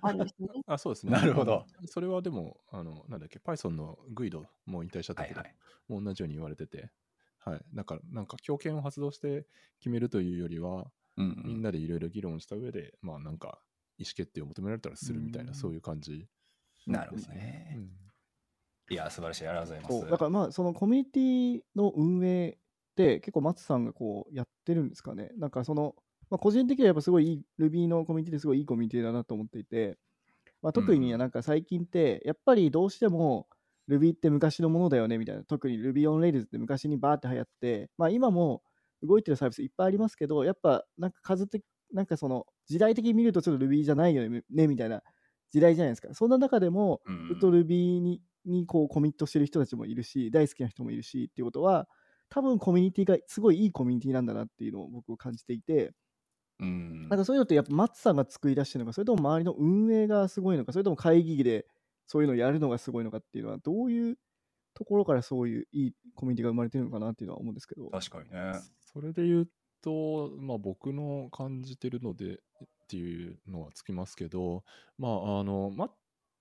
[0.02, 0.48] あるんですね。
[0.66, 1.12] あ、そうですね。
[1.12, 1.66] なるほど。
[1.86, 5.58] それはでも、あの、なんだっけ、Python のグイドもう引退しちゃったけど、はいはい。
[5.88, 6.90] もう同じように言われてて、
[7.40, 7.60] はい。
[7.74, 9.46] だから、なんか、強権を発動して
[9.80, 11.42] 決めるというよりは、うんうん。
[11.44, 13.60] みんなでいろいろ議論した上で、まあ、なんか、
[13.98, 15.54] 意思決定を求められたらするみたいな、うん。
[15.54, 16.28] そういう感じ。
[16.86, 17.74] なるほどね。
[17.76, 17.90] うん。
[18.90, 19.46] いや素晴らしい。
[19.46, 20.10] ありがとうございます。
[20.10, 22.56] だからまあそのコミュニティの運営っ
[22.96, 25.30] て結構松さんがこうやってるんですかね。
[25.38, 25.94] なんかその、
[26.28, 29.96] まあ、個人的にはやっぱすごいいい Ruby のコミュニティですごいいいコミュニティだなと思っていて、
[30.60, 33.46] まあ、特にうんなんか最近ってやっぱりどうしても
[33.90, 35.44] Ruby って昔のものだよねみたいな。
[35.44, 38.62] 特に Ruby on Rails って昔にバーって流行って、まあ、今も
[39.02, 45.02] 動いてるサービスいっぱいありますけどやっぱなんか数的なんかその時代的に見るとちょっと Ruby じゃないよねねみたいな。
[45.52, 46.14] 時代じゃないですか。
[46.14, 47.16] そんな中でもうん。
[47.26, 51.88] ずっと Ruby ににこうコミットしてる人たちもいるし、大好きな人もいるしっていうことは、
[52.30, 55.92] 多分コミュニティがすごいいいコミュニティなんだなっていうのを僕は感じていて、
[56.58, 57.10] うん。
[57.10, 61.66] なんかそういうのってやっぱ松さんが作り出してるのか、それとも周りの運営がすごいのか、それとも会議で
[62.10, 64.18] そういうのをやるのがすごいのかっていうのは、どういう
[64.74, 67.88] ところからそういういいコミュニティが生まれてるのかなっていうのは思うんですけど。
[67.88, 68.52] 確かにね
[68.92, 69.48] それで言う
[69.80, 72.38] と、まあ、僕の感じてるのでっ
[72.88, 74.64] ていうのはつきますけど、
[74.98, 75.90] まあ、あの、マッ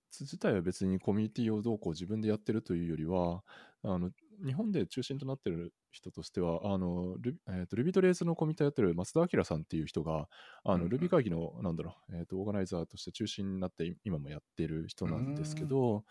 [0.09, 3.43] ツ自体は別にコミュニティをどうこう自分でやってるというよりは、
[3.83, 4.09] あの、
[4.45, 10.27] 日本で中心となってる人としては、あの、ル,、えー、と Ruby とレースのコミュニティやってる松田明さんっていう人が、
[10.63, 10.99] あの、うんうん。
[10.99, 16.03] Ruby 会議の、なんだろう、えっ、と、オーガナイザーとして中心になって今もやってる人なんですけど、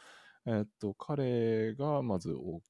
[0.47, 2.61] えっ、と、彼がまず大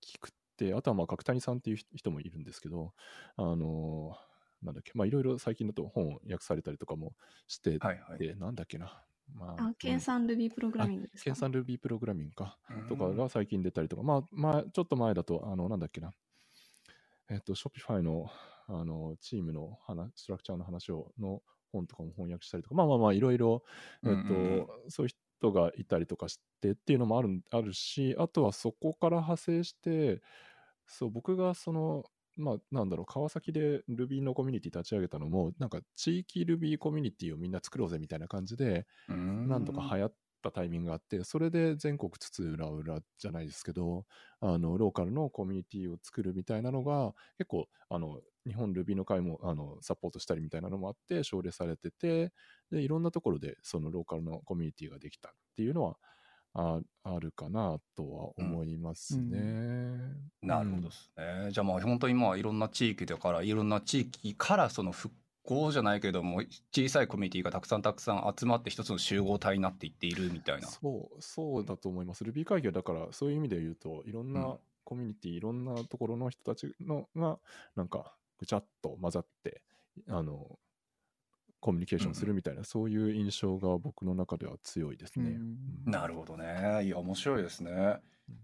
[0.00, 2.92] きくて、あとはまあ角谷さんっていう人もいるんですけど、
[3.36, 4.16] あの
[4.62, 7.14] なんだっけ、まあいろいろ最近だと本を訳されたりとかも
[7.48, 8.38] してて、はいはい。
[8.38, 9.02] なんだっけな、
[9.34, 11.30] まあ、計算 Ruby プログラミングですか？
[11.30, 12.86] 計算 Ruby プログラミングか、うん。
[12.86, 16.12] とかが最近出たりとか、まあ、まあ、ちょっと前だと、あの、なんだっけな、
[17.28, 18.30] えっと、Shopify の、
[18.66, 21.42] あの、チームの話、ストラクチャーの話を、の
[21.72, 23.64] 本とかも翻訳したりとか、まあまあまあ、いろいろ、
[24.04, 24.90] えっと、うんうん。
[24.90, 30.22] そういう人がいたりとかしてっていうのもあるあるし、あとはそこから派生して、
[30.86, 32.04] そう、僕がその、
[32.36, 44.06] まあ、なんだろう、川崎で Ruby のコミュニティ立ち上げたのも、なんか地域 Ruby コミュニティをみんな作ろうぜみたいな感じで、うんなんとか流行ったタイミングがあって、それで全国津々浦々じゃないですけど、
[44.40, 52.32] あの、ローカルのコミュニティを作るみたいなのが、結構、あの、日本 Ruby の会も、あの、サポートしたりみたいなのもあって、奨励されてて、
[52.70, 55.98] で、いろんなところで、そのローカルのコミュニティができたっていうのは、
[56.54, 60.14] ああるかなとは思いますね。
[60.42, 61.50] なるほどですね。
[61.50, 66.42] じゃあまあ本当にまあいろんな地域だからいろんな地域からその復興じゃないけれども
[66.74, 70.68] 小さいコミュニティがたくさんたくさん集まって一つの集合体になっていっているみたいな。
[70.68, 72.24] そう、そうだと思います。
[72.24, 77.38] Ruby 会議はだから、そういう意味で言うと、いろんうんなコミュニティ、いろんなところの人たちのが、
[77.76, 79.62] なんか、ぐちゃっと混ざって、
[80.08, 80.58] あの、
[81.62, 85.30] コミュニケーションするみたいな、そういう印象が僕の中では強いですね。
[85.30, 86.84] うんなるほどね。
[86.84, 87.98] いや面白いですね。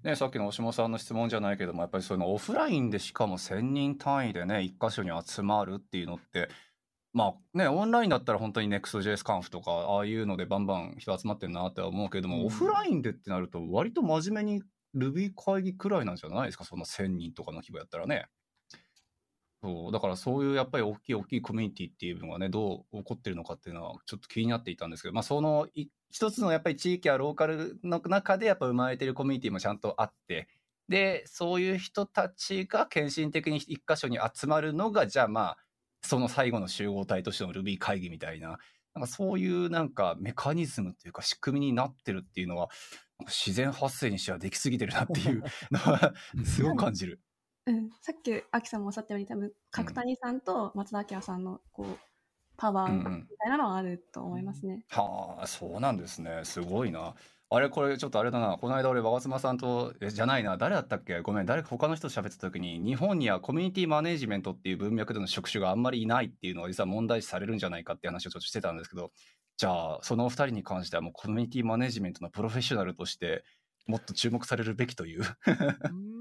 [0.04, 6.48] ね、さっきの大島さんの質問じゃないけどもやっぱりそういうのオフラインでしかも1,000人単位でね一箇所に集まるっていうのって
[7.12, 14.62] まあねオンラインだったら本当に NEXTJS カンフとかああいうのでバンバン人集まってるなって思うけども、うんオフラインでってなると割と真面目に
[14.94, 16.64] Ruby 会議くらいなんじゃないですか？
[16.64, 18.26] そんな1,000人とかの規模やったらね。
[19.60, 25.66] そうだからそういうやっぱり大きい大きいコミュニティっていうのがねどう起こってるのかっていうのはちょっと気になっていたんですけど、まあ、その
[26.10, 30.48] 一つのやっぱり地域やローカルの中でやっぱ生まれてるコミュニティもちゃんとあって
[30.88, 35.58] でそういう人たちが献身的に一箇所に集まるのがじゃあまあ
[36.02, 38.58] その最後の集合体としての Ruby 会議みたいな
[38.94, 42.68] なんかそういうなんかメカニズムっていうか仕組みになってるっていうのは
[43.26, 47.20] 自然発生にしてはできすぎてるなっていうのは すごく感じる。
[47.68, 51.98] うん、さっきアキさんもおっしゃったように多分角谷さんと松田明さんのこう
[52.56, 53.28] パワーみうんうん。
[53.38, 54.86] たいなのはあると思いますね。
[54.88, 56.40] はあそうなんですね。
[56.44, 57.14] すごいな。
[57.50, 58.58] あれこれちょっとあれだな。
[58.58, 60.56] この間俺馬妻さんとえじゃないな。
[60.56, 61.20] 誰だったっけ？
[61.20, 61.46] ごめん。
[61.46, 69.12] 誰か他の人と喋ってた時に日本にはコミュニティマネジメントっていう文脈での職種があんまりいないっていうのは実は問題視されるんじゃないかって話をちょっとしてたんですけど
[69.56, 73.44] じゃあそのお二人に関してはもうコミュニティマネジメントのプロフェッショナルとして
[73.86, 75.22] もっと注目されるべきという。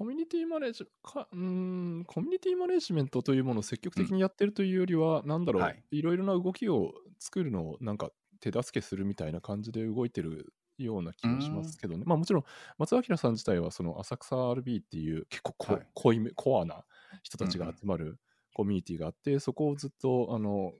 [0.00, 5.84] コミュニティマネージかうーんコミュニティマネジメントというものを積極的にやってるというよりは、なんだろう、はい。
[5.90, 8.08] い、ろいろな動きを作るのをなんか
[8.40, 12.04] 手助けするみたいな感じで動いてるような気がしますけどね。
[12.06, 12.44] まあもちろん
[12.78, 15.86] 松明さん自体はその浅草 RB っていう結構こ、はい。
[15.92, 16.82] 濃いめコアな
[17.22, 18.18] 人たちが集まる
[18.54, 20.72] コミュニティがあって、そこをずっとあの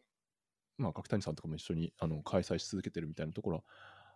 [0.78, 3.64] まあ角谷さんとかも一緒にあの開催し続けてるみたいなところ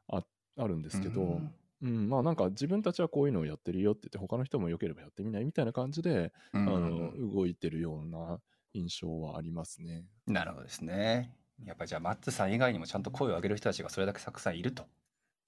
[0.08, 0.20] は
[0.56, 1.54] ああるんですけど、うん
[1.84, 8.40] うん、まあなんか自分たちはこういうのをやってるよって言って他の人も良ければやってみないみたいな感じで、うんあの動いてるような
[8.72, 10.06] 印象はありますね。
[10.26, 11.36] なるほどですね。
[11.62, 14.86] やっぱりじゃあマッツさん以外にもちゃんと声を上げる人たちがそれだけたくさんいると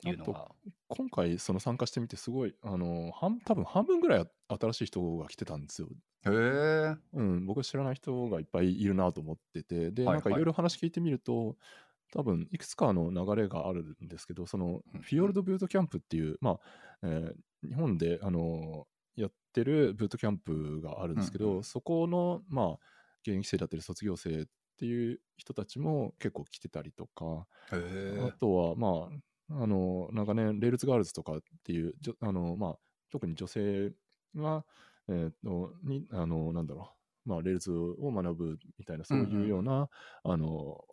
[0.05, 0.49] いうのが。
[0.89, 5.89] 今回その参加してみてすごいあの半多分半分ぐらい新しい人が来てたんですよ。
[6.27, 6.97] へえ。
[7.15, 11.57] うん、僕は知らない人がいっぱいいるなと思っててで、はいなんかいろいろ話聞いてみると
[12.13, 15.01] 多分いくつかの流れがあるんですけど、そのうん。
[15.03, 16.61] フィヨルドブートキャンプっていう、まあ
[17.03, 17.35] えー
[17.67, 22.69] 日本であのやってるブートキャンプがあるんですけど、うんうんそこの、まあ、
[23.27, 24.45] 現役生だったり卒業生っ
[24.79, 29.09] ていう人たちも結構来てたりとか、へあとは、ま
[29.51, 32.79] あ、あの長年、 Rails Girls とかっていう、あのまあ、
[33.11, 33.93] 特に女性
[34.37, 34.65] が、
[35.09, 36.93] えーとにあのなんだろ
[37.27, 39.89] う、まあ、 Rails を学ぶみたいな、そういうような、
[40.23, 40.85] あの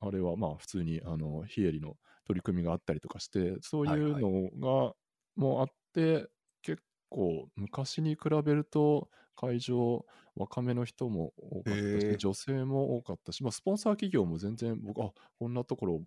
[0.00, 4.94] あれはまあ普通にあの非営利の取り組みがあったりとかして、そういうのが
[5.36, 6.28] もうあって、
[6.62, 10.04] 結構昔に比べると会場
[10.34, 16.00] 若めの人も多かったし、女性も多かったし、まあ、スポンサー企業も全然僕、あこんなところ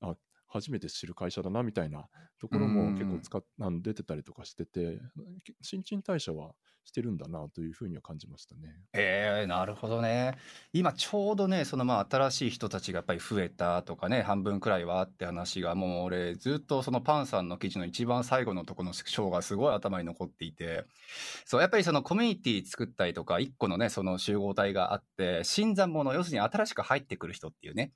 [0.00, 0.16] あ
[0.50, 2.08] 初めて知る会社だなみたいな
[2.40, 4.98] ところも結構使っあの出てたりとかしてて、
[5.62, 8.74] 新陳代謝はしてるんだなというふうには感じましたね。
[8.92, 10.36] えー、なるほどね。
[10.72, 20.84] 今ちょうどね、そのまあ新しい人たちがやっぱり増えたとかね、半分くらいはって話が、もう俺ずっとそのパンさんの記事の一番最後のところの章がすごい頭に残っていて、
[21.44, 27.92] そう、やっぱりそのコミュニティ作ったりとか、一個のね、その集合体があって、新参者、要するに新しく入ってくる人っていうね、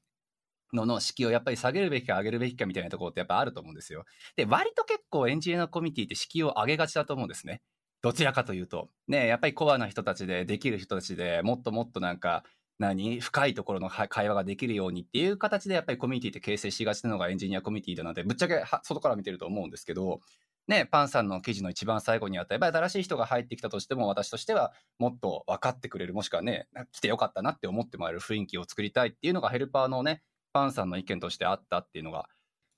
[0.75, 4.05] のの敷居をやっぱり下げるべきか上げるべきかみたいなところってやっぱあると思うんですよ。
[4.37, 7.63] で、割と結構エンジニアのコミュニティって敷居を上げがちだと思うんですね。
[8.03, 8.91] どちらかというと。
[9.09, 12.45] ねやっぱりコアな人たちで、できる人たちでもっともっとなんか、
[12.79, 13.21] 何？
[13.21, 20.19] 深いところの会話ができるようにっていう形でやっぱりコミュニティって形成しがちなのがエンジニアコミュニティだなってぶっちゃけ外から見てると思うんですけど、
[20.67, 30.23] ね、パンさんの記事の一番最後にあったやっぱり新しい人が入ってきたとしても私としてはもっと分かってくれるもしくはね来てよかったなって思ってもらえる雰囲気を作りたいっていうのがヘルパーのね
[30.55, 32.27] パンさんの意見としてあったっていうのが。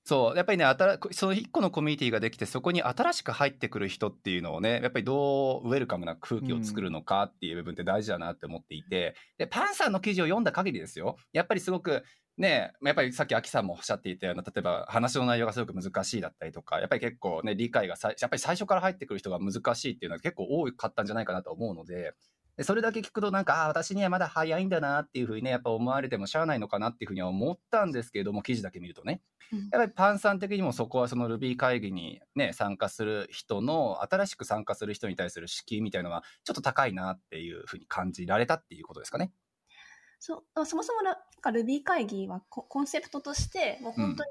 [0.03, 11.17] そうやっぱりね新その一個のコミュニティができてそこに新しく入ってくる人っていうのをねやっぱりどうウェルカムな空気を作るのかっていう部分って大事だなって思っていて、でパンさんの記事を読んだ限りですよ。
[11.33, 12.03] やっぱりすごく
[12.37, 22.13] ねやっぱりさっきアキさんもおっしゃっていたような例えば話の内容がすごく難しいだったりとかやっぱり結構ね理解がさやっぱり最初から入ってくる人が難しいっていうのは結構多かったんじゃないかなと思うので。
[22.57, 29.21] でそれだけ聞くとなんかああ私にはまだ早いんだなっていうふうにねやっぱ思われてもしゃあないのかなっていうふうには思ったんですけれども記事だけ見るとね。
[29.53, 29.59] うん。
[29.59, 39.31] やっぱりパンさん的にもそこはその Ruby 会議にね参加する人の新しく参加する人に対する敷居みたいのがちょっと高いなっていうふうに感じられたっていうことですかね。
[40.19, 44.29] そそもそもなんか Ruby 会議はココンセプトとしてもう本当に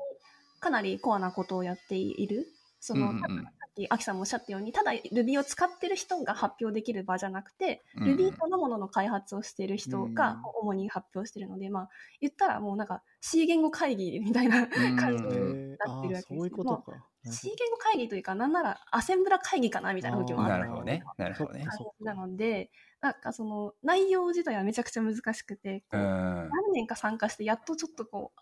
[0.59, 2.49] かなりコアなことをやっている、
[2.81, 3.45] その、うんうんうん。
[3.45, 8.09] さっきアキさんもおっしゃったようにただ Ruby を使ってる人が発表できる場じゃなくて、うん。
[8.09, 10.41] うん Ruby そのものの開発をしている人がうん。
[10.63, 11.89] 主に発表してるので、まあ
[12.21, 15.31] 言ったらもうなんか C 言語会議みたいな感じうん。
[15.31, 16.93] にえー、なってるわけですあーそういうことか。
[17.29, 21.03] C 言語会議というかなんならアセンブラ会議かなみたいな時もあったりなるほどね。
[21.19, 21.67] なるほどね。
[22.01, 28.41] なのでなんかその内容自体はめちゃくちゃ難しくて何年か参加してやっとちょっとこう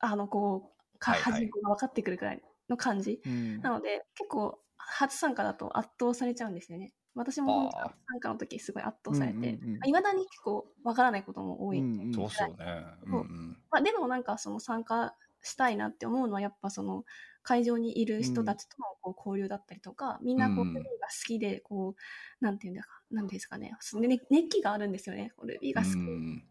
[0.00, 1.32] あのこうかはいはい。
[1.32, 3.60] 端っこが分かってくるくらいの感じ、うん。
[3.62, 6.94] なので結構初参加だと圧倒されちゃうんですよね。
[7.14, 9.88] 私も本当初参加の時すごい圧倒されてうんうんうん。
[9.88, 12.14] いまだに結構分からないことも多い、うんうん。
[12.14, 12.56] そうっすよね。
[13.06, 13.56] うんうん。
[13.70, 17.04] まあ、でもなんかその参加したいなって思うのはやっぱその
[17.42, 21.94] 会場にいる人たちとのこう交流だったりとか、みんなこううんルビーが好きでこ
[22.40, 23.74] うなんていうんだかなんですかね。
[23.80, 25.32] そのね熱気があるんですよね。
[25.42, 26.44] ルビーが好き、うん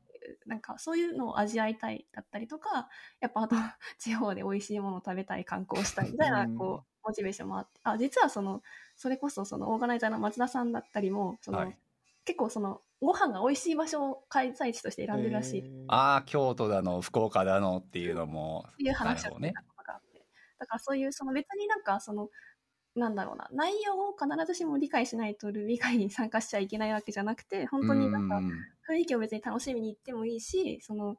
[0.46, 2.90] なんかそういうのを味わいたいだったりとか
[3.20, 3.56] やっぱあと
[4.00, 6.58] 地方で美味しいものを食べたい観光したいみたいなうん。
[6.58, 7.80] こうモチベーションもあって。
[7.84, 8.62] あ実はその
[8.96, 11.80] それこそそのオーガナイザーの松田さんだったりもその、はい。
[12.26, 15.86] 結構そのご飯が美味しい場所を開催地として選んでるらしい、えー。
[15.88, 20.26] ああ京都だの福岡だのっていうのもっていう話を聞いたことがあって、
[20.60, 22.30] だからそういうその別になんかその
[22.96, 23.48] なんだろうな。
[23.52, 28.52] 内容を必ずしも理解しないと Ruby 会に参加しちゃいけないわけじゃなくて本当になんかうん。
[28.90, 31.18] 雰囲気を別に楽しみに行ってもいいしその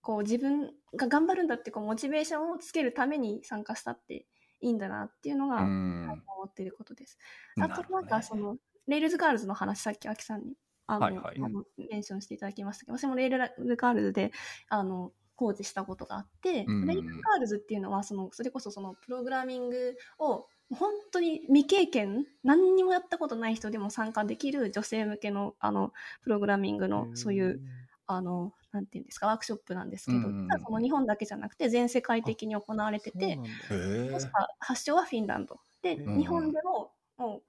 [0.00, 4.26] こう自分が頑張るんだってこうモチベーションをつけるために参加したって
[4.60, 6.22] いいんだなっていうのが、うん。
[6.36, 7.18] 思ってることです。
[7.60, 10.54] あとなんかその、 Rails Girls の話さっきアキさんに
[10.86, 11.40] あの、はいはい。
[11.42, 14.32] あのメンションしていただきましたけど私も Rails Girls で
[14.68, 16.86] あのコーチしたことがあって、うん。
[16.86, 25.92] Rails Girls っていうのはそのそれこそそのプログラミングを本当に未経験何にもやったことない人でも参加できる女性向けのあの
[26.22, 27.60] プログラミングのそういう
[28.06, 33.38] あのなんていうんですかワークショップなんですけど、うんその日本だけじゃなくて全世界的に行われてて、
[33.68, 35.58] 確か発祥はフィンランド。
[35.82, 37.42] で、うん日本でももう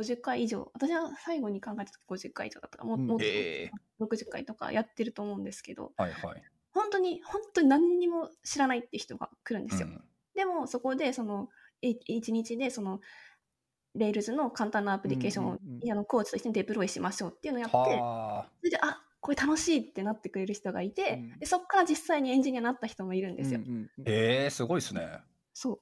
[0.00, 3.06] 50回以上私は最後に考えた時50回以上だったかも,、うん。
[3.06, 3.24] もっと。
[3.24, 3.28] へ
[3.64, 3.70] え
[4.00, 6.42] 60回とかやってると思うんですけどはいはい。
[6.72, 10.04] 本当に本当に何にも知らないって人が来るんですよ、うん。
[10.34, 11.48] でもそこでその
[11.82, 13.00] 1日でその
[13.94, 18.46] Rails の簡単なアプリケーションを、うんうんうんあのコーチとしてデプロイしましょうっていうのをやってはあ。
[18.60, 23.60] それであこれ楽しいってなってくれる人がいて、うんでそこから実際にエンジニアになった人もいるんですよ。
[23.60, 25.20] うんうんうんえー、すごいですね。
[25.52, 25.78] そう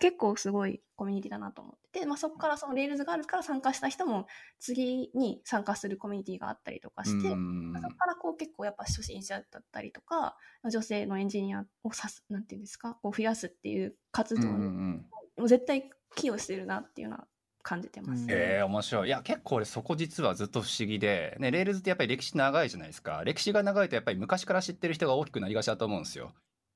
[0.00, 4.26] 結構すごいコミュニティだなと思ってて、まあ、そこからその Rails があるから参加した人も
[4.58, 10.36] 次に参加するコミュニティがあったりとかして、うんまあそこからこう結構やっぱ初心者だったりとか
[10.68, 17.26] 女性のエンジニアをさすなんていうんですかこう増やすっていう活動にうんうんうんもう絶対寄与してるなっていうのは
[17.62, 18.24] 感じてます。
[18.24, 26.32] うんえー、面白いいや結構俺そこ実はずっと不思議で、ね、 Rails ってやっぱり歴史長いじゃないですか歴史が長いとやっぱり昔から知ってる人が大きくなりがちだと思うんですよ。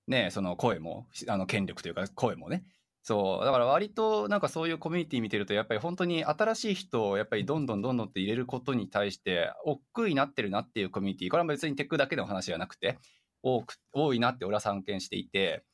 [0.06, 2.64] ねその声もあの権力というか声もね。
[3.02, 12.98] そうだから割となんかそういうコミュニティ見てるとやっぱり本当に新しい人をやっぱりどんどんどんどんって入れることに対して億劫になってるなっていうコミュニティこれは別にテックだけの話じゃなくて
[13.42, 15.64] 多く多いなって俺は散見していて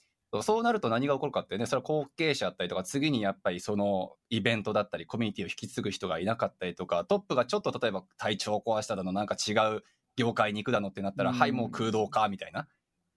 [0.42, 9.82] そうなると何が起こるかってねそれは後継者だったりとか次にやっぱりそのイベントだったりコミュニティを引き継ぐ人がいなかったりとかトップがちょっと例えば体調を壊しただのなんか違う
[10.16, 11.36] 業界に行くだのってなったら、うん。
[11.36, 12.68] はいもう空洞かみたいな。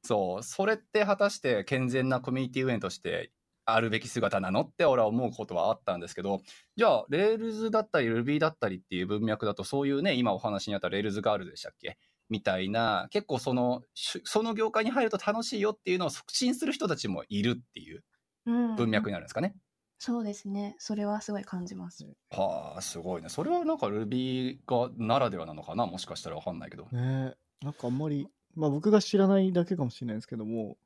[0.03, 3.32] そうそれって果たして健全なコミュニティ運営として
[3.65, 6.41] あるべき姿なのって俺は思うことはあったんですけど
[6.78, 11.97] じゃあ Rails だったり Ruby だったりっていう文脈だとそういうね今お話にあった Rails Girl でしたっけ？
[12.30, 18.04] みたいな結構そのしその業界に入ると楽しいよっていうのを促進する人たちもいるっていう
[18.46, 19.56] うん文脈になるんですかね。
[20.00, 22.06] そうですねそれはすごい感じます。
[22.30, 25.88] はあすごいねそれはなんか Ruby がならではなのかな？
[25.88, 26.84] もしかしたらわかんないけど。
[26.92, 30.78] ねえなんかあんまり、まあ僕が知らないだけかもしれないですけども、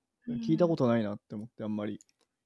[0.48, 2.00] 聞いたことないなって思ってあんまり。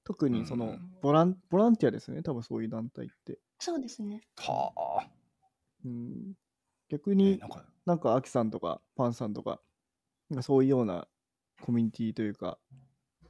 [0.04, 3.38] 特にそのうんボラン、ボランティアですね、多分そういう団体って。
[3.60, 4.22] そうですね。
[4.38, 5.08] はあ。
[5.86, 6.34] うん、
[6.90, 9.62] 逆えになんかなんかアキさんとかパンさんとか、
[10.30, 11.08] なんかそういうような
[11.62, 12.58] コミュニティというか、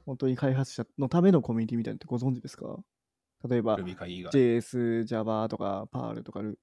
[0.04, 2.78] 本当に開発者のためのコミュニティみたいなのってご存知ですか？
[3.48, 3.76] 例えば。
[3.76, 6.58] JS、Java とか Perl とかル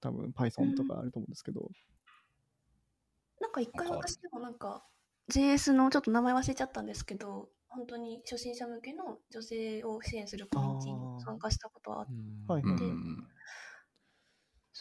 [0.00, 1.70] 多分 Python とかあると思うんですけど、
[3.40, 4.84] なんか一回私でもなんか
[5.30, 12.12] JS のちょっと名前忘れちゃったんですけど本当に初心者向けの女性を支援するコミュニティに参加したことはあって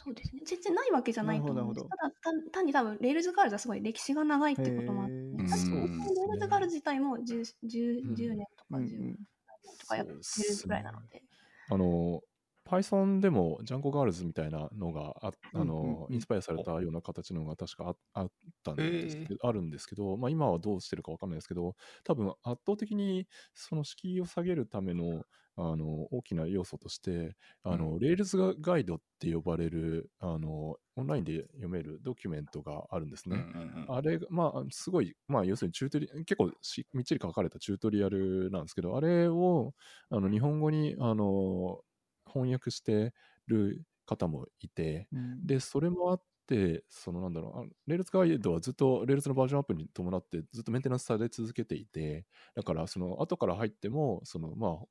[0.04, 0.42] そうですね。
[0.46, 1.88] 全然ないわけじゃないと思うんです。
[1.88, 9.18] ただ単単に多分 Rails Girls はすごい歴史が長いってこともあって確かにうん Rails Girls 自体も 10, 10, うん10年とか10うんうん
[9.64, 10.20] 年とかやってる
[10.66, 11.24] ぐらいなので、
[11.70, 12.22] あの
[12.66, 18.32] Python でも Django Girls みたいなのがああの、うんインスパイアされたような形のが確かああっ
[18.64, 25.24] たんですけど、あるんですけど、まあ、今はどうしてるかわかんないですけど多分圧倒的にその敷居を下げるための
[25.56, 33.36] あの大きな要素としてあの、う Rails ガイドって呼ばれるあのオンラインで読めるドキュメントがあるんですね。
[33.38, 39.74] うんうんうんあれが、まあ、すごい、まあ、要するにチュートリ、結構しみっちり書かれたチュートリアルなんですけど、あれを、
[40.10, 41.82] あの、日本語に、あの、
[42.26, 43.14] 翻訳して
[43.48, 45.44] る方もいて、うん。
[45.44, 52.26] で、それもあって、そのなんだろう、 Rails ガイドはずっと、 Rails のバージョンアップに伴って、ずっとメンテナンスされ続けていて、
[52.56, 54.86] だから、その、後から入っても、その、まあ、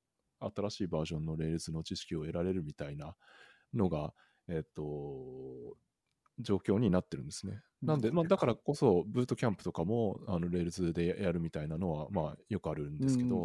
[0.54, 3.14] 新しいバージョンの Rails の知識を得られるみたいな
[3.74, 4.12] のが、
[4.48, 5.76] えっと、
[6.38, 7.60] 状況になってるんですね。
[7.82, 13.44] なんで、まあ、だからこそ、ブートキャンプとかも、あの、 Rails でやるみたいなのは、まあ、よくあるんですけど、うん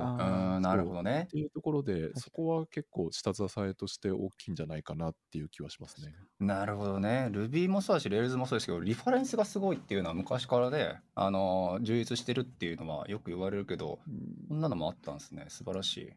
[0.62, 1.28] なるほどね。
[1.32, 6.14] ていうところで、そこは結構下支えとして大きいんじゃないかなっていう気はしますね。
[6.40, 7.30] なるほどね。
[7.32, 14.48] Ruby もそうだし Rails もそうですけどリファレンスがすごいっていうのは昔からねあの充実してるっていうのはよく言われるけどうん。
[14.50, 15.46] こんなのもあったんですね。
[15.50, 16.14] 素晴らしい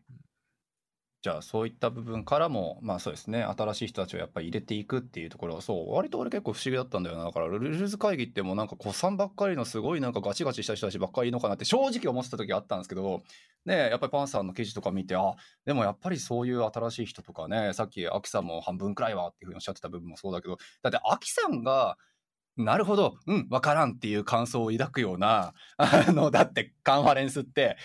[1.23, 3.43] じゃあそういった部分からもまあそうですね。
[3.43, 7.25] 新しい人たちをやっぱり入れていくっていうところはそう割と俺結構不思議だったんだよな。
[7.25, 13.23] だから Rails 会議ってもうなんか古参ばっかりのすごいなんかガチガチした人たちばっかりいるのかなって正直思ってた時あったんですけど
[13.67, 15.35] ねやっぱりパンさんの記事とか見てあ
[15.67, 21.99] でもやっぱりそういう新しい人とかねさっきアキさんも半分くらいはっていうふうにおっしゃってた部分もそうだけどだってアキさんが
[22.57, 27.77] なるほど、うん、わからんっていう感想を抱くような、あの、だってカンファレンスって、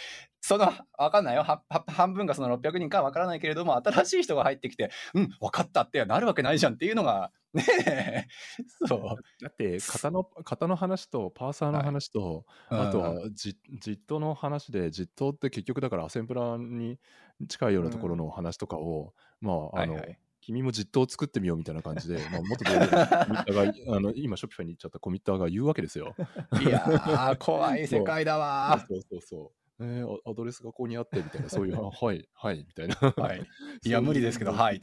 [0.46, 1.42] その、わかんないよ。
[1.42, 8.28] はは半分がその600人かわからないけれども、新しい人が入ってきて、うん、わかったってなるわけないじゃんっていうのが、ねえ、
[8.88, 9.00] そう。
[9.42, 17.00] だって型の、型の話とパーサーの話と、あとはジジットの話で、ジットって結局だからアセンブラに
[17.48, 20.20] 近いようなところの話とかを、まあ、あの、はいはい。
[20.42, 26.14] 君も実装を作ってみようみたいな感じで、 まあ、元同僚のコミッターが、あの今、ショッピファイに行っちゃったコミッターが言うわけですよ。
[26.62, 29.65] いやー、怖い世界だわ そうそうそう。
[29.80, 32.96] えー、アアドレスがここにあってみたいな、そういう、あ はい、はい、みたいな。
[32.96, 33.22] ー。
[33.22, 33.46] はい。
[33.84, 34.80] いや無理ですけどはい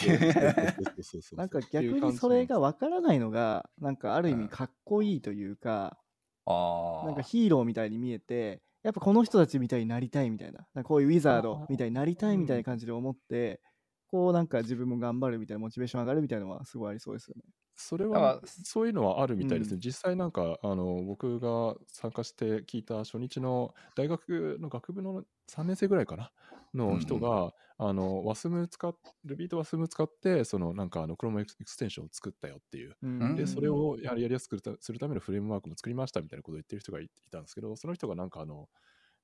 [1.36, 5.98] なんか逆にそれがわからないのが、なんかある意うん味かっこいいというか、
[6.46, 7.06] ああ。
[7.06, 13.60] なんかヒーローみたいに見えて、やっぱこの人たちみたいになりたいみたいな、なこういうウィザードみたいになりたいみたいな感じで思って、
[14.08, 17.42] こうなんか自分も頑張るみたいなモチベーション上がるみたいなのはすごいありそうですよね。
[17.74, 19.78] それは、そういうのはあるみたいですね。
[19.78, 26.32] うん実際なんか、あの、僕が参加して聞いた初日の大学の学部の3年生ぐらいかな
[26.74, 28.94] の人が、あの、WASM 使っ、
[29.26, 32.96] Ruby と WASM 使って、そのなんかあの、Chrome エクステンションを作ったよっていう。
[33.02, 38.68] うんで、うんそれをやりやすくするためのフレームワークも作りましたみたいなことを言ってる人がいいたんですけど、その人がなんかあの、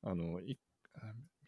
[0.03, 0.40] あの、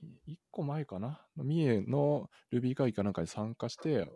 [0.03, 1.21] い一個前かな？
[1.37, 4.11] 三重の Ruby 会議かなんかに参加して、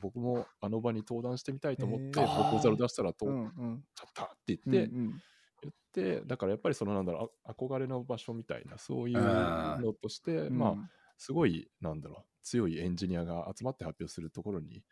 [0.00, 5.22] 僕もあの場に登壇してみたいと思って、プロポーザル出したら通っちゃったってうん言って、うん
[5.62, 10.58] 言って、だからやっぱりそのなんだろう、あ憧れの場所みたいな、そういううんのとして、うん。
[10.58, 10.74] まあ、
[11.18, 14.82] すごい、なんだろう、強いエンジニアが集まって発表するところに、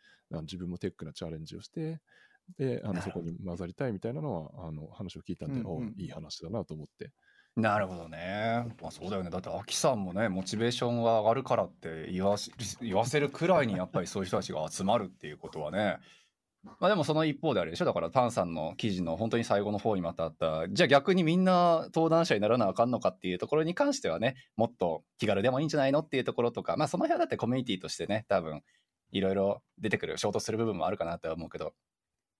[0.43, 1.99] 自分もテックなチャレンジをして、
[2.57, 5.87] で、あのそこに混ざりたいみたいなのは、あの話を聞いたんで、うんうん。
[5.89, 7.11] おいい話だなと思って。
[7.55, 8.65] なるほどね。
[8.81, 9.29] まあそうだよね。
[9.29, 15.97] だって、アキさんもね、モチベーションが上がるからって言わし言わせるくらいに、やっぱりそういう人たちが集まるっていうことはね。
[16.63, 28.61] まあでもその一方であれでしょだからパンさんの記事の本当に最後の方にまたあったじゃあ逆にみんな登壇者にならなあかんのかっていうところに関してはねもっと気軽でもいいんじゃないのっていうところとかまあその辺はだってコミュニティとしてね多分
[29.11, 31.73] いろいろ出てくる衝突する部分もあるかなとは思うけど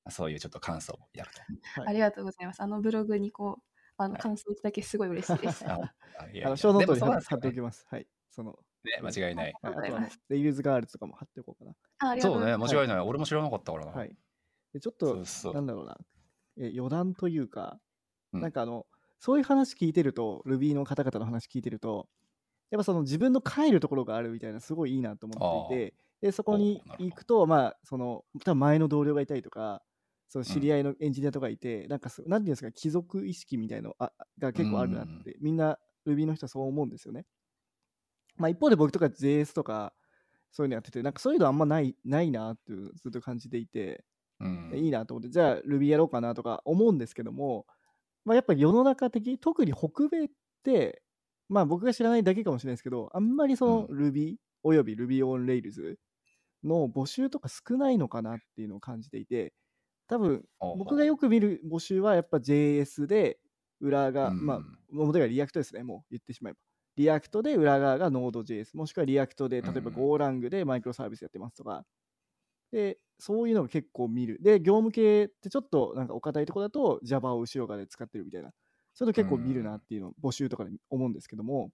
[0.09, 1.41] そういうちょっと感想を抱くと。
[1.87, 2.61] ありがとうございます。
[2.61, 3.70] あのブログにこう、
[4.03, 5.65] あのはい感想いただけすごい嬉しいです。
[5.69, 7.85] あいやいやあの、ショーノート貼貼っておきます。
[7.89, 8.07] はい。
[8.29, 9.45] その、ね間違いない。
[9.45, 11.75] はい、あとあのありがとうございます、 Rails Girls とかも貼っておこうかな。
[11.99, 12.75] あありがとうそうねございます。
[12.75, 12.99] 間違いない。
[12.99, 13.91] 俺も知らなかったからな。
[13.91, 14.15] はい。
[14.73, 15.97] でちょっとそう、そうなんだろうな、
[16.57, 17.79] え余談というか、
[18.33, 18.85] うんなんかあの、
[19.19, 22.07] そういう話聞いてると、Ruby の方々の話聞いてると、
[22.71, 29.83] やっぱその自分の帰るところがあるみたいな、すごいいいなと思っていて、で、そこに行くと、まあ、その、多分前の同僚がいたりとか、
[30.31, 35.77] その知り合いのエンジニアとかいて、なんかす、なんていうんですか、貴族意識みたいのあが結構あるなって、みんな
[36.07, 37.25] Ruby の人はそう思うんですよね。
[38.37, 39.93] まあ一方で僕とか JS とか、
[40.53, 44.05] そういうのやってて、なんかそういうのあんまないないなっていうずっと感じていて、
[44.39, 47.65] うんいいなと思って、じゃあ Ruby やろうかなとか思うんですけども、
[48.23, 50.29] まあ、やっぱり世の中的、特に北米っ
[50.63, 51.01] て、
[51.49, 55.97] まあ僕が知らないだけかもしれないですけど、あんまりそのう Ruby および Ruby on Rails
[56.63, 59.53] の募集とか少ないのかなっていうのを感じていて、
[60.11, 60.43] 多分
[60.77, 63.39] 僕がよく見る募集はやっぱ JS で
[63.79, 64.45] 裏が、うん。
[64.45, 64.59] まあ
[64.91, 66.59] 表が React ですね、もう言ってしまえば。
[66.97, 71.85] React で裏側が Node.js、もしくは React で例えばうん GoLang でマイクロサービスやってますとか、
[72.73, 74.37] で、そういうのが結構見る。
[74.41, 78.51] で、業務系ってちょっとなんかお堅いところだと Java を後ろ側で使ってるみたいな。
[78.93, 81.71] そういうの結構見るなっていうのを募集とかで思うんですけども、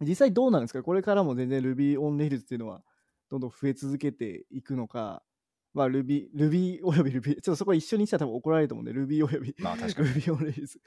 [0.00, 0.84] 実際どうなんですか？
[0.84, 2.84] これからも全然 Ruby on Rails っていうのは
[3.28, 5.24] どんどん増え続けていくのか、
[5.72, 10.08] まあ Ruby、Ruby および Ruby、 ちょっとそこ一緒にしたら多分怒られると思うんで、Ruby およびまあ確かに。
[10.22, 10.78] Ruby on Rails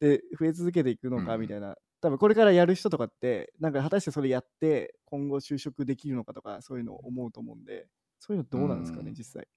[0.00, 1.40] で 増え続けていくのかうん。
[1.40, 7.88] みたいな、多分これからやる人とかって、なんか果たしてそれやって今後就職できるのかとか、そういうのを思うと思うんで、
[8.20, 9.14] そういうのどうなんですかね、うん。
[9.14, 9.48] 実際。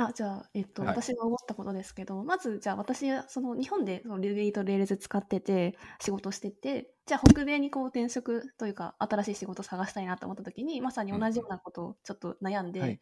[0.00, 13.00] あ、じゃあ、えっと、はい私が思ったことですけど、まず、じゃあ私、その日本でその Ruby と Rails 使ってて、仕事してて、じゃあ北米にこう転職というか、新しい仕事を探したいなと思った時に、まさに同じようなことをちょっと悩んで、はい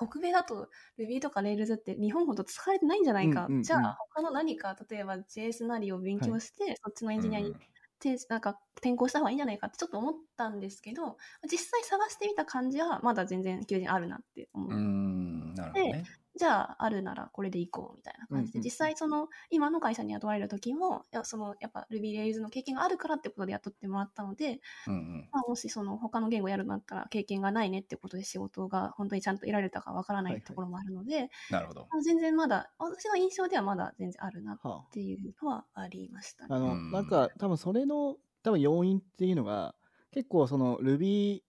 [0.00, 0.68] 北米だと
[0.98, 3.44] Ruby とか Rails って日本ほど使われてないんじゃないか。
[3.46, 7.54] うんうんうんじゃあ、他の何か、例えば JS なりを勉強して、そっちのエンジニアに
[7.98, 11.16] てなんか転校した方がいいんじゃないかってちょっと思ったんですけど、
[11.50, 14.70] 実際探してみた感じは、まだ全然求人あるなって思う。
[14.70, 16.04] うんうんなるほどね。
[16.38, 25.28] じゃあ、あるならこれでいこうみたいな感じで、うんうん実際その、今の会社に雇われる時も、いやその、やっぱ Ruby Rails の経験があるからってことで雇ってもらったので、うんうん。
[25.32, 30.40] まあ、もしその他の言語やるんだったら経験がないねってことで仕事が本当にちゃんと得られたかわからなはいはい。
[30.40, 31.90] いところもあるので、なるほど。
[31.90, 36.54] まあ全然まだ、私の印象ではまだ全然あるなっはあていうのはありましたね。
[36.54, 36.58] あ。
[36.58, 36.90] の、うん。
[36.90, 39.74] なんか多分それの多分要因っていうのが
[40.10, 41.42] 結構その Ruby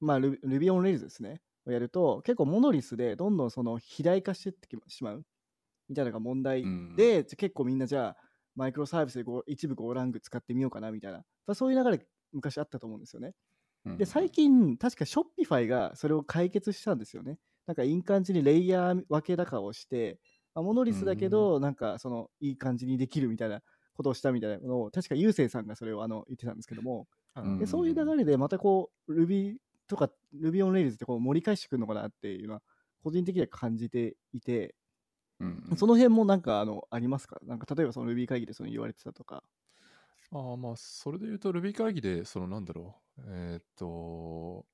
[0.00, 0.40] まあ Ruby
[0.72, 5.24] on Rails ですねをやると結構モノリスでどんどんその肥大化してってしまう。
[5.88, 8.16] みたいなのが問題うんで、じゃ結構みんなじゃあ
[8.54, 13.32] マイクロサービスでこう一部 GoLang 使ってみようかなみたいな、まあ、そういう流れ昔あったと思うんですよね。
[13.96, 17.38] で最近確か Shopify がそれを解決したんですよね。
[17.66, 20.18] なんかいい感じにレイヤー分け高をして、
[20.54, 23.62] まあ、モノリスだけど、なんかそのいい感じにできるみたいな
[23.94, 27.06] ことをしたみたいなのを、確かゆうせいさんがそれをあの言ってたんですけども、
[27.36, 27.58] うん。
[27.58, 29.56] でそういう流れでまたこう Ruby
[29.88, 32.62] とか Ruby on Rails ってこう盛り返してくるのかなっていうのは
[33.02, 34.76] 個人的には感じていて、
[35.40, 35.76] うんうん。
[35.76, 37.38] その辺もなんかあのありますか？
[37.42, 39.42] なんか例えばその Ruby 会議でその言われてたとか。
[40.30, 44.66] ああ、まあ、それで言うと Ruby 会議で、そのなんだろう、えーっと、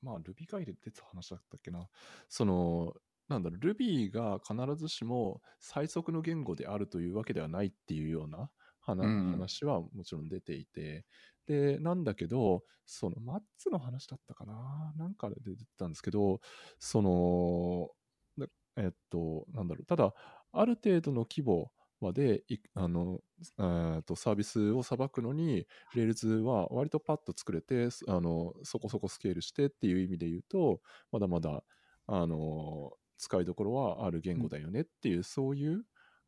[0.00, 1.86] まあ、Ruby 会議で出た話だったっけな。
[2.30, 2.94] その、
[3.28, 8.50] なんだろう、Ruby が必ずしも最速の言語であるというわけではないっていうような
[8.80, 11.04] 話はもちろん出ていて、
[11.46, 14.92] で、なんだけど、そのマッツの話だったかな？
[14.96, 16.40] なんかで出てたんですけど、
[16.78, 17.90] その、
[18.76, 20.14] えっと、なんだろう、ただ、
[20.52, 22.42] ある程度の規模まで
[22.74, 23.20] あの、
[23.58, 30.80] えーとサービスをさばくのに、Rails は割とパッと作れて、あのそこそこスケールしてっていう意味で言うと、
[31.10, 31.62] まだまだ
[32.06, 35.84] あの使いどころはある言語だよねっていう、そういう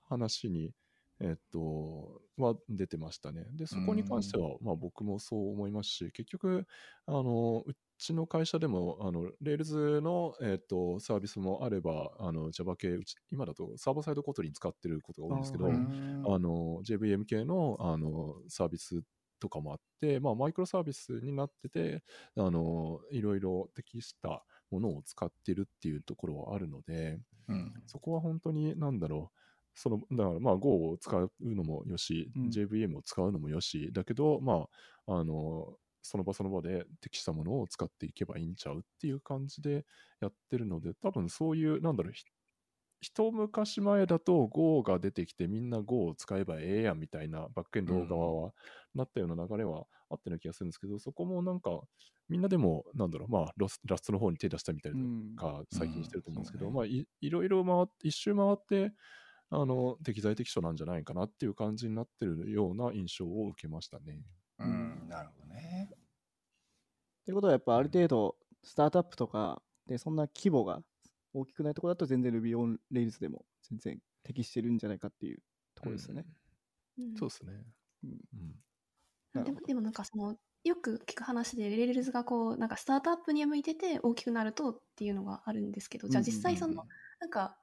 [0.09, 0.73] 話に、
[1.21, 3.47] えっと、は出てましたね。
[3.53, 6.67] で、そこに関しては、まあ僕もそう思いますし、結局、
[7.07, 15.83] あの、うちの会社でも、あの、Rails の、えっと、サービスもあれば、あの、Java 系、うち今だとサーバーサイドコトリン使ってることが多いんですけど、
[16.23, 19.03] あの JVM 系のあのサービス
[19.41, 22.03] とかもあって、まあ、マイクロサービスになってて
[22.37, 27.83] あのいろいろ適したものを使ってるっていうところはあるのでうん。
[27.87, 29.39] そこは本当に何だろう
[29.79, 32.51] そのだからまあ Go を使うのもよし、うん。
[32.51, 34.69] JVM を使うのもよしだけどま
[35.07, 39.85] ああのその場その場で適したものを使っていけばいいんちゃうっていう感じで
[40.21, 42.25] やってるので多分そういうなんだろうひ
[43.01, 48.55] 一昔前だと Go が出てきてみんな Go を使えばええやんみたいなバックエンド側は
[48.95, 51.81] なったような流れはあったような気がするんですけど、そこもなんか
[52.29, 55.37] みんなでもなんだろうまあロスラストの方に手出したみたいなうん。
[55.37, 56.73] か最近してると思うんですけど、うん。
[56.73, 58.93] まあいいろいろ回って一周回って
[59.51, 64.23] あの適材適所なんじゃないかなっていう感じになってるような印象を受けましたね。
[64.59, 65.91] うんなるほどね。
[65.93, 65.97] っ
[67.25, 70.83] てことはやっぱある程度スタートアップとかでそんな規模が
[71.33, 75.39] 大きくないところだと全然 Ruby on Rails でも全然適してるんじゃないかっていう
[75.75, 76.27] ところですよね。
[76.99, 77.53] うんそうですね。
[78.05, 86.87] うんでもでもなんかそのよく聞く話で Rails がこうなんかスタートアップに向いてて大きくなるとっていうのがあるんですけどじゃあ実際その
[87.21, 87.57] なんか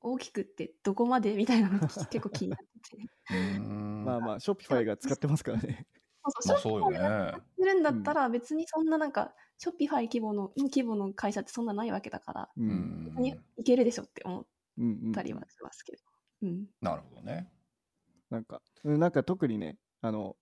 [0.00, 1.78] 大きくってどこまでみたいなの
[2.10, 5.86] 結構気になってまあまあ、 Shopify が使ってますからね。
[6.22, 7.34] まあそうよね。
[7.58, 12.62] するんだったら別にそんななんか Shopify 規模の規模の会社ってそんなないわけだからう。
[12.62, 13.14] うん
[13.56, 14.46] いけるでしょって思っ
[14.78, 16.02] うんうんたりはしますけど、
[16.42, 17.50] うんなるほどね。
[18.30, 20.36] なんか、うんなんか特にね、あの、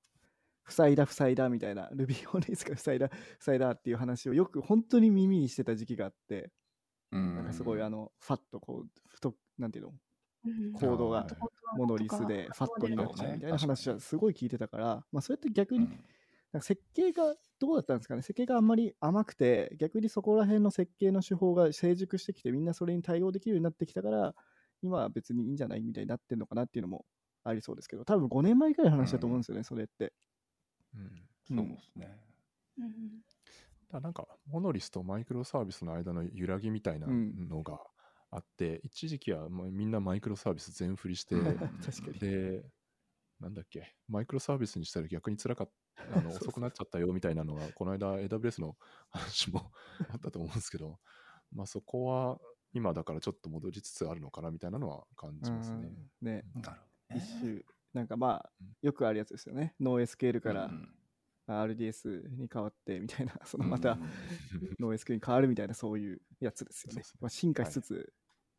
[0.69, 6.51] 塞いだ塞いだみたいな、Ruby on Rails が塞いだ塞いだっていう話をよく本当に耳にしてた時期があって、
[7.13, 9.95] うんなんかすごいあの、ファッとこう、太なんていうの、
[10.45, 10.73] うん。
[10.73, 15.91] コードがはいモノリスでファットになっちゃうみたいな話はすごい聞いてたから、まあそれって逆に、
[16.63, 18.23] 設計がどうだったんですかね？
[18.23, 24.35] 設計があんまり甘くて、逆にそこら辺の設計の手法が成熟してきて、みんなそれに対応できるようになってきたから、
[24.83, 27.07] 今は別にいいんじゃないみたいになってるのかなっていうのも
[27.45, 30.13] ありそうですけど、多分5年前くらいの話だと思うんですよね、それって。
[30.95, 31.29] うん。
[31.45, 32.19] そうですね。
[32.79, 33.23] うん
[33.91, 37.39] だなんか、モノリスとマイクロサービスの間の揺らぎみたいなうん。
[37.49, 37.79] のが
[38.31, 42.19] あって、一時期はまあみんなマイクロサービス全振りして、 確うんかに。
[42.19, 42.65] で、
[43.41, 45.73] なんだっけ、マイクロサービスにしたら逆に辛かった、
[46.19, 48.77] あの遅くなっちゃったよみたいなのが、この間 AWS の
[49.11, 49.73] 話も
[50.11, 50.99] あったと思うんですけど、
[51.53, 52.41] まあそこは
[52.73, 55.77] 今だからちょっと戻りつつあるのかなみたいなのは感じますね。
[56.21, 56.81] うんね、なる。
[57.17, 59.75] 一周、なんかまあうん、よくあるやつですよね。
[59.81, 60.71] ノー SQL から
[61.47, 64.01] RDS に変わってみたいな、そのまたうん
[64.79, 67.03] ノー SQL に変わるみたいな、そういうやつですよね。
[67.21, 68.13] まあ、進化しつつ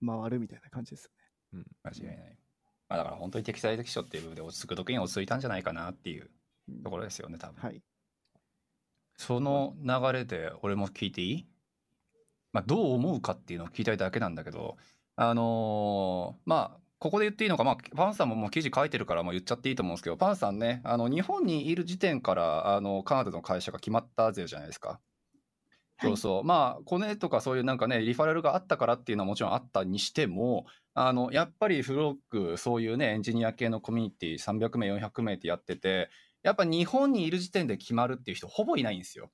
[0.06, 1.12] 回るみたいな感じですよ
[1.60, 1.66] ね。
[1.84, 2.38] 間違いない。
[2.90, 6.30] まあ、だから本当に適材適所っていう部分で落ち着く時に落ち着いたんじゃないかなっていう
[6.70, 7.62] うんところですよね、多分。
[7.62, 7.82] はい。
[9.18, 11.48] その流れで俺も聞いていい？
[12.52, 14.78] まあ、どう思うかっていうのを聞きたいだけなんだけど、
[15.18, 25.00] あのーまあ、ここで言っていいのか、まあ、パンさんももう記事書いてるからもう言っちゃっていいと思うんですけど、パンさんね、あの日本にいる時点からあのカナダの会社が決まったぜじゃないですか。
[26.02, 26.44] そうそう。
[26.46, 36.10] まあ、コネとかそういうなんかね、リファラルがあったからっていうのはもちろんあったにしても、あの、やっぱりフロック、そういうね、エンジニア系のコミュニティ300名、400名ってやってて、
[36.42, 39.30] やっぱ日本にいる時点で決まるっていう人ほぼいないんですよ。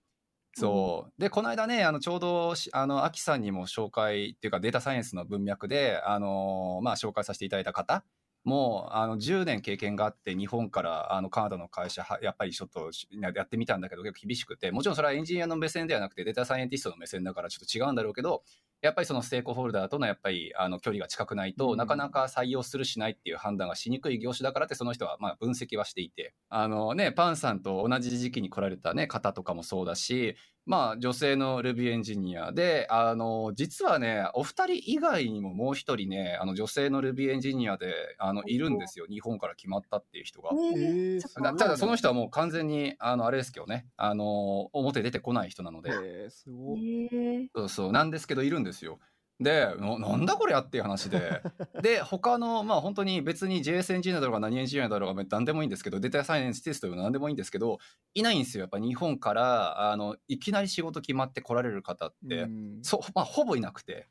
[0.53, 1.21] そう。
[1.21, 8.05] で、この間ね、あの、ちょうどし、あの、アキさんにも紹介っていうか、データサイエンスの文脈で、あの、まあ、紹介させていただいた方
[8.45, 18.43] も、あの、10年経験があって、日本から、あの、カナダの会社は、やっぱりちょっとしやってみたんだけど、結構厳しくて、もちろんそれはエンジニアの目線ではなくて、データサイエンティストの目線だからちょっと違うんだろうけど、
[18.81, 21.77] やっぱりそのステークホルダーとのやっぱりあの距離が近くないと、うん。
[21.77, 30.35] なかなか採用するしないっていう判断がしにくい業種だからってその人はまあ分析はしていてあのねパンさんと同じ時期に来られたね方とかもそうだし
[30.65, 40.49] まあ女性の Ruby エンジニアであの実はねお二人以外にももう一人ねあの女性の Ruby エンジニアであのいるんですよ日本から決まったっていう人が。
[40.53, 45.91] ええーちょっとだただその人はもう完全にあのあれですけどねあの表出てこない人なので。
[45.91, 47.05] えー、すごい。
[47.05, 48.99] えーそうそうなんですけどいるんですよ。
[49.39, 51.41] でななんだこりゃっていう話で。
[51.81, 57.79] で他のまあ本当に別に JS エンジニアだろうが何エンジニアだろうが何でもいいんですけどデータサイエンステストでも何でもいいんですけど
[58.13, 58.61] いないんですよ。
[58.61, 62.79] やっぱ日本からあのいきなり仕事決まって来られる方って、うん。
[62.81, 64.07] そうまあほぼいなくて。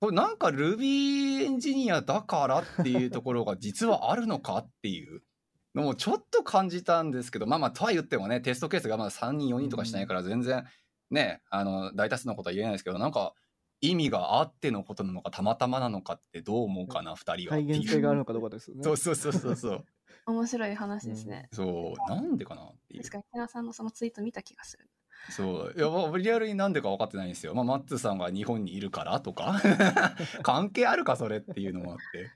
[0.00, 5.22] これなんか Ruby エンジニアだからっていうところが実はあるのかっていう
[5.74, 10.64] のもちょっと感じたんですけどまあまあとは言ってもねテストケースがまだ3人4人とかしないから全然
[11.10, 13.34] ねあの大多数のことは言えないですけどなんか
[13.88, 17.34] 意味があってのことなのかたまたまなのかってどう思うかな2人は。
[17.34, 18.82] って再いう現性があるのかどうかですよね。
[18.82, 19.84] そうそうそうそうそう。
[20.26, 21.48] 面白い話ですね。
[21.52, 22.10] そう。
[22.10, 23.02] なんでかなっていう。
[23.02, 24.88] 確かに、木さんのそのツイート見た気がする。
[25.30, 25.74] そう。
[25.76, 29.60] いやまあリアルになんでか分かってないんですよ、まあ、 Matz さんが日本にいるからとか。
[30.42, 32.30] 関係あるかそれっていうのもあって。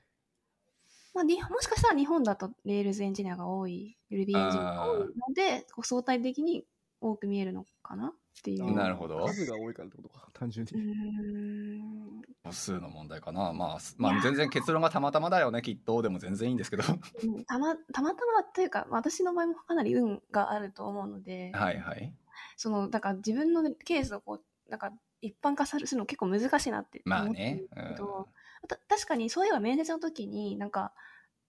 [1.15, 6.65] まあ、にもしかしたら日本だと Rails エンジニアが多い、Ruby エンジニアが多いので、こう相対的に
[7.01, 8.09] 多く見えるのかな？
[8.09, 8.75] っていう。
[8.75, 9.27] なるほど。
[9.27, 10.81] 数が多いからってことか、単純に。
[10.81, 12.23] ん。
[12.45, 13.53] 母数の問題かな。
[13.53, 15.63] まあ、すまあ、全然結論がたまたまだよね。
[15.63, 16.85] きっとでも全然いいんですけど。
[17.25, 17.45] うん。
[17.45, 22.15] たまたまたまというか私の場合もかなり運があると思うので、はいはい。
[22.57, 27.57] そのだから自分のケースをこうなんか一般化するの結構難しいなってまあ思ってるんね。
[27.57, 28.29] ですけど、
[28.69, 30.93] た確かにそういえば面接の時になんか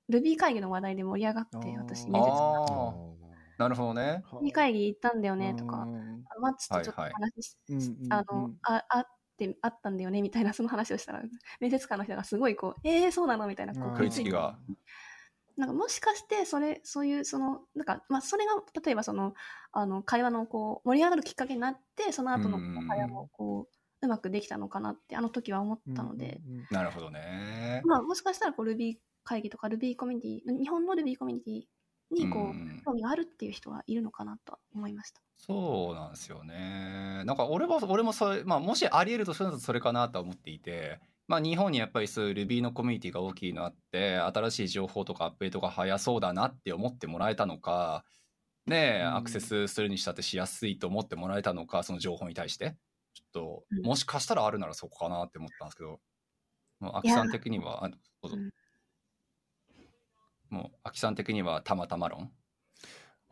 [0.09, 3.18] Ruby 会議の話題で盛り上がって私面接ああ
[3.59, 4.23] なるほどね。
[4.31, 5.85] Ruby 会議行ったんだよねとか、
[6.39, 7.57] マッチとちょっと話し、
[8.09, 9.05] あのうんああっ
[9.37, 11.21] てあったんだよねみたいなその話をしたら。
[11.59, 14.11] 面接官の人がすごいこうえー、そうなのみたいなこううん。
[14.11, 14.57] 食いが。
[15.57, 19.33] なんかもしかしてそれそういうそのなんかまあそれが例えばその
[19.73, 26.39] あの会話のこう盛り上がるきっかけになってその後のうん会話もこううまくできたのかなってあの時は思ったので、
[26.71, 27.81] なるほどね。
[27.83, 28.95] まあもしかしたらこう Ruby
[29.25, 31.63] 会議とか Ruby コミュニティ日本の Ruby コミュニティ
[32.11, 35.21] にこう、うん興味があるっていう人はいるのかなとは思いました。
[35.37, 37.23] そうなんですよね。
[37.25, 48.03] なんか俺は俺もそれ、まあ、もしありえるとするならそれかなとは思っていてまあ日本にやっぱりそういう Ruby のコミュニティが大きいのあって新しい情報とかアップデートが早そうだなって思ってもらえたのか
[48.65, 52.75] ねアクセスするにしたってしやすいと思ってもらえたのかその情報に対して。
[53.13, 53.81] ちょっとうん。
[53.85, 55.99] もしかしたらあるならそこかなって思ったんですけど。
[56.79, 58.35] もうアキさん的にはあどうぞ。
[58.37, 58.49] うん
[60.49, 62.31] もうアキさん的にはたまたま論？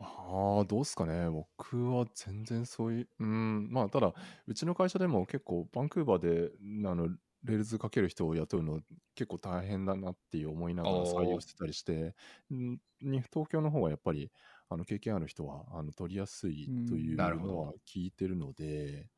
[0.00, 1.28] ああ、どうっすかね。
[1.28, 4.14] 僕は全然そういう、うん、まあ、ただ、
[4.46, 6.52] うちの会社でも結構、バンクーバーで、
[6.88, 7.08] あの、
[7.44, 8.80] Rails 書ける人を雇うの
[9.14, 12.14] 結構大変だなっていう思いながら採用してたりして、
[12.52, 14.30] んに東京の方はやっぱり、
[14.68, 17.54] あの、経験ある人は、あの、取りやすいといううんなるほど。
[17.54, 19.08] のは聞いてるので、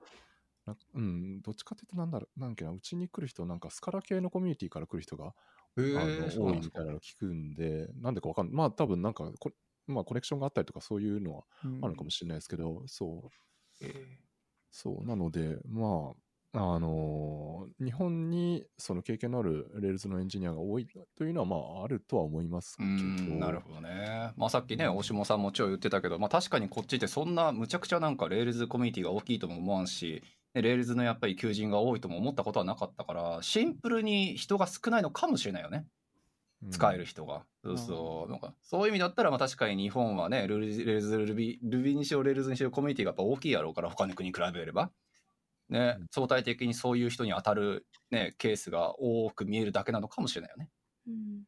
[0.66, 5.30] なうん、どっちかっていうと、なんだろう、なんけな、うちに来る人、なんか Scala 系のコミュニティから来る人が、へ
[5.76, 8.54] あえの多いみたいなの聞くんで、なんでかわかんない。
[8.54, 9.50] まあ多分なんかこ、
[9.86, 13.30] まあコネクションがあったりとかそういうのはあるのかもしれないですけど、そ
[13.80, 13.86] う、
[14.70, 16.12] そう、なので、ま
[16.52, 22.92] あ、あのー日本にその経験のある Rails のエンジニアが多いというのは、まああるとは思いますけうど。
[22.92, 24.32] んなるほどね。
[24.36, 35.86] まあさっきね大下さんもちろん言ってたけど、まあ、確かにこっちってそんなむちゃくちゃなんか Rails コミュニティが大きいとも思わんしね Rails のやっぱり求人が多いとも思ったことはなかったからシンプルに人が少ないのかもしれないよね。
[36.62, 36.70] うん。
[36.70, 37.44] 使える人が。
[37.64, 38.30] そうそう。
[38.30, 44.90] なんかそういう意味だったらまあ確かに日本はねルーールズルビ Ruby にしろ Rails にしろコミュニティがやっぱ大きいやろうから他の国に比べれば。
[45.68, 50.68] ねうん、相対的にそういう人に当たる、ね、ケースが多く見えるだけなのかもしれないよね。
[51.06, 51.44] うん。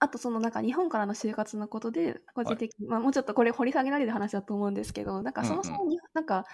[0.00, 6.46] あとそのなんか日本からの就活のことで個人的に、まあ、もうちょっとこれ掘り下げられる話だと思うんですけどなんかそもそもに、なんか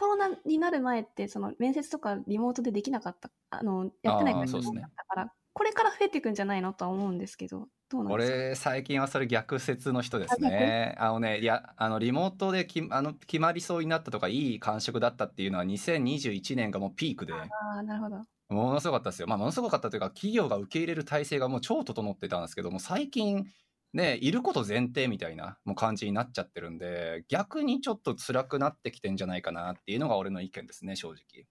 [0.00, 8.36] コロナになる前ってその面接とかリモートでできなかったあのやってないからあーそうですねだから、これから増えていくんじゃないのとは思うんですけどどうなんですか？
[8.38, 10.96] 俺最近はそれ逆説の人ですね。
[10.98, 17.46] あのねいやあのリモートできあの決まりそうになったとかいい感触だったっていうのは2021年がもうピークであ
[17.80, 19.28] あなるほどものすごかったですよ。
[19.28, 23.44] まあものすごかったというか企業が受け入れる体制がもう超整ってたんですけども最近
[23.92, 31.46] ねいること前提みたいなもう感じになっちゃってるんで逆にちょっと辛くなってきてんじゃないかなっていうのが俺の意見ですね正直。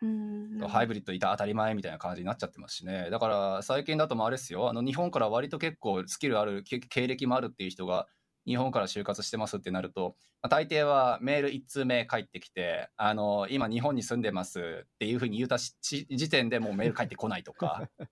[0.00, 3.10] うんハイブリッドいた当たり前みたいな感じになっちゃってますしね。
[3.10, 4.68] だから最近だともあれですよ。
[4.70, 8.06] あの日本から割と結構スキルある、け経歴もあるっていう人が
[8.46, 18.08] 日本から就活してますってなると、まあ大抵はメール1通目返ってきて、あの、今日本に住んでますっていうふうに言うた時点でもうメール返ってこないとか、ま あ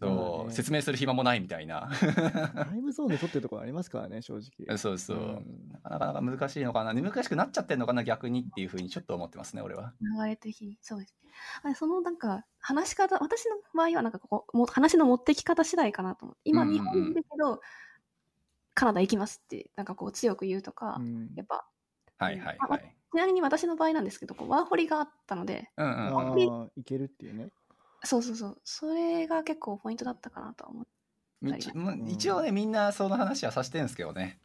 [0.00, 1.90] そう、ね説明する暇もないみたいな。
[2.00, 4.76] タイムゾーンで撮ってるところありますからね、正直。
[4.78, 5.16] そうそう。
[5.18, 6.94] んなかなか難しいのかな。
[6.94, 9.92] 難しくなっちゃってんのかな、逆にっていうふうにちょっと思ってますね、俺は。
[10.00, 11.30] 流れ的にそうですね
[11.62, 17.60] あれそのなんか話し方私の場合はなんかこうもう話の持ってき方次第かなと思って今うんうんうん日本にいるけど、
[18.74, 21.66] カナダ行きますってなんかこう強く言うとか、うんやっぱ
[22.18, 22.96] はいはいあはい。
[23.12, 27.50] ちなみに私の場合なんですけど、こうワーホリがあったので、うんうんあうんあ、いけるっていうね。
[28.04, 30.90] そうそうそう、それが結構ポイントだったかなとは思って。
[31.42, 34.38] 一もう一応ねみんなその話はさせてるんですけどね。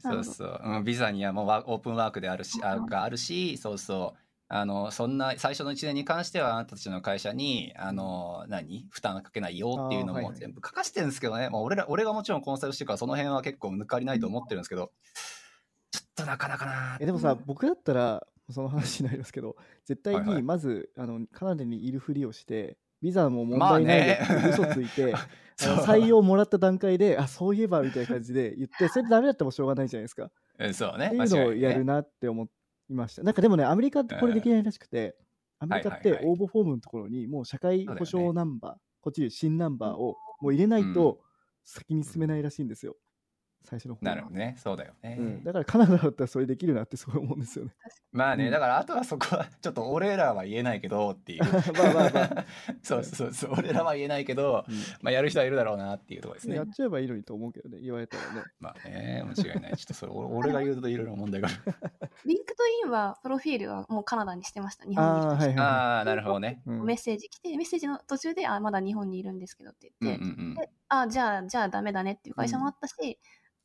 [0.00, 4.20] そうそう、うん、ビザにはもうワオープンワークであるしあがあるしそうそう。
[4.50, 8.86] あのそんな最初の1年に関してはあなたたちの会社にあの何？
[8.88, 14.92] 負担かけないよっていうのも全部書かしてるんですけどね、まあ、俺ら俺がもちろんコンサルしてるからその辺は結構抜かりないと思ってるんですけど。
[15.90, 20.36] ちょっとなかなかなえでもさ、うん僕だったら、その話になりますけど、絶対はいはい。
[20.36, 24.18] にまず、あのカナダにいるふりをして、ビザも問まあ題ないで
[24.50, 25.14] 嘘ついて、
[25.56, 30.30] 採用もらった段階で、あ、そういえばみたいな感じで言って、 それでダメだったらもうしょうがないじゃないですか。
[30.58, 31.06] うんそうね。
[31.06, 32.48] っていうのをやるななって思
[32.90, 33.22] いました。
[33.22, 35.16] なんかでもね、アメリカってこれできないらしくて、
[35.58, 41.20] アメリカって応募フォームのところにもう社会保障ナンバー、こっちで新ナンバーをもう入れないと
[41.64, 42.96] 先に進めないらしいんですよ。
[43.64, 44.56] 最初の方はなるほどね。
[44.58, 47.72] そうだよね、うん、だからカナダだったらそれできるなってすごい思うんですよね。
[48.12, 48.50] まあね、うん。
[48.50, 51.44] だからあとはそこはちょっと俺らは言えないけどっていう。
[51.44, 52.44] まあまあまあ
[52.82, 54.64] そうそうそう俺らは言えないけど、
[55.02, 56.56] まあ、やる人はいるだろうなっていうところですね。
[56.56, 58.42] やっちゃえばいいのにと思うけどね、言われたらね。
[58.60, 59.76] まあね間違いない。
[59.76, 61.74] ちょっとそれ俺俺が言うといろいろ問題がある。
[62.24, 66.62] LinkedIn は、プロフィールはもうカナダにしてました、日本にあーはいはいああなるほどね。
[66.66, 66.84] うん。
[66.84, 73.18] メッセージ来て、メッセージの途中で、あ、まだ日本にいるんですけどってうんう言って、んうんであ、じゃあ、じゃあダメだねっていう会社もあったし、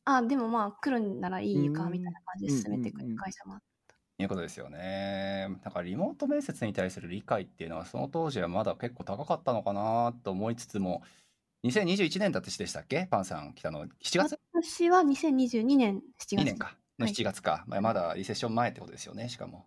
[0.04, 3.64] あ、でもまあ来るんならいいかうんみたいな感じで進めてくれる会社もあった。
[4.16, 11.02] いうことですよねだからリモート面接に対する理解っていうのはその当時はまだ結構高かったのかなと思いつつも
[11.64, 13.08] 2021年だってでしたっけ？
[13.10, 13.88] パンさん来たの7
[14.18, 14.38] 月？
[14.52, 16.36] 私は2022年7月。
[16.36, 19.66] 2年かのはい7月か、まあ、まだリセッション前ってことですよねしかも、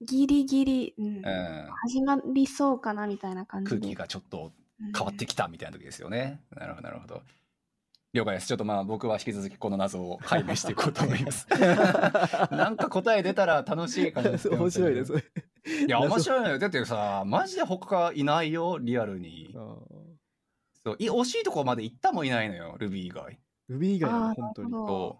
[0.00, 1.22] ギリギリ、うんうん、
[1.82, 3.76] 始まりそうかなみたいな感じで。
[3.76, 6.40] 空気がちょっとうん変わってきたみたいな時ですよね。
[6.56, 7.22] なるほど、なるほど。
[8.12, 8.48] 了解です。
[8.48, 11.46] ちょっとまあ僕は引き続きこの謎を解明していこうと思います。
[12.50, 15.12] なんか答え出たら楽しいかもしれま面白いです。
[15.86, 16.58] いや、面白いのよ。
[16.58, 19.50] だってさ、マジで他いないよ、リアルに。
[19.52, 23.38] そうい惜しいところまで行ったもいないのよ、ルビー以外。
[23.68, 24.70] Ruby 以外あーは本当に。
[24.70, 25.18] そ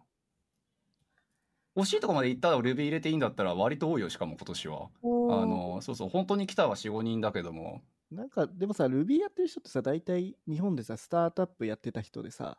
[1.76, 4.88] う惜しいところまで行ったらルビー入れていいんだったら割と多いよ、しかも今年は。
[5.02, 7.82] あの、そうそう、本当に来たは4、5人だけども。
[8.10, 12.58] なんかでもさ、Ruby やってる人ってさ、大体日本でさ、スタートアップやってた人でさ、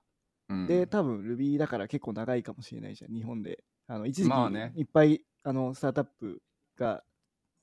[0.50, 3.64] うん、で、多分 Ruby だから結構長いかもしれないじゃん、日本で。
[3.88, 6.42] あの一時期、いっぱいあのスタートアップ
[6.78, 7.04] が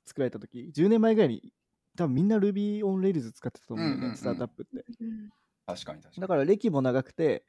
[0.05, 1.53] 作られた時10年前ぐらいに
[1.97, 4.85] 多分みんな Ruby on Rails 使ってたと思うんだよね、うんうんうんスタートアップって。
[5.01, 5.31] うん
[5.67, 6.21] 確かに確かに。
[6.21, 7.45] だから歴も長くて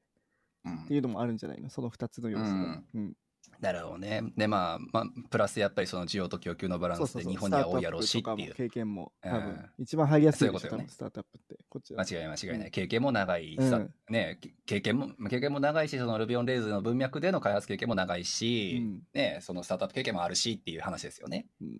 [0.66, 1.70] うんっていうのもあるんじゃないの？
[1.70, 2.50] その2つの要素が。
[2.52, 3.14] うんうん
[3.60, 4.24] なるほどね。
[4.38, 11.58] でまあ、まあ、プラスやっぱりその需要と供給のバランスで日本には多いやろうしっていう経験も多うん分一番入りやすいねスタートアップって。
[11.70, 12.02] こっちは。
[12.02, 21.48] 間違いない間違いない、うん経験も長いさ、うんねけ経験も経験も長いしその Ruby on Rails の文脈での開発経験も長いし、うんねそのスタートアップ経験もあるしっていう話ですよね。
[21.62, 21.80] うん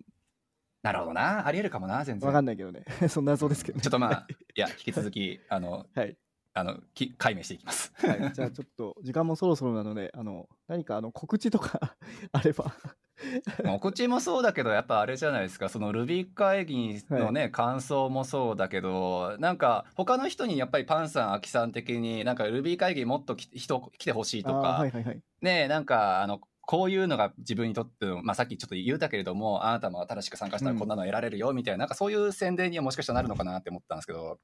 [0.80, 2.26] なるほどなありえるかもな全然。
[2.28, 2.84] わかんないけどね。
[3.08, 3.82] そんな謎ですけどね。
[3.82, 4.26] ちょっとまあ
[4.56, 6.16] いや引き続きあの はい。
[6.58, 7.92] あのき解明していきます。
[7.96, 11.96] はい、じゃあちょっと時間もそろそろなので、あの何かあの告知とか
[12.32, 12.74] あれば。
[13.64, 25.20] まあお口もそうだけどやっぱあれじゃないですかその Ruby 会議のね、感想もそうだけどなんか他の人にやっぱりパンさんアキさん的になんか Ruby 会議もっとき人来てほしいとか、はいはいはい。
[25.42, 34.38] ねえなんかあのこういうのが自分にとっての、まあ、さっきちょっと言うたけれどもあなたも新しく参加したらこんなの得られるよみたいな,、なんかそういう宣伝にはもしかしたらなるのかなって思ったんですけど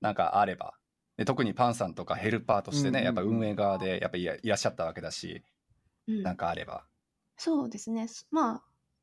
[0.00, 0.74] なんかあれば。
[1.16, 3.04] で特にパンさんとかヘルパーとしてね、うんうんうん。
[3.04, 5.44] やっぱ運営側でやっぱいらいらっしゃったわけだし
[6.08, 6.22] うん。
[6.22, 6.86] なんかあれば。
[7.36, 8.08] そうですね。
[8.08, 8.56] すま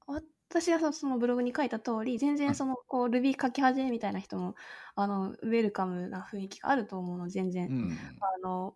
[0.08, 4.56] あ、私がそそのブログに書いた通り、全然その、こう、Ruby 書き始めみたいな人も、
[4.96, 8.76] あの、ウェルカムな雰囲気があると思うので、全然、うんあの、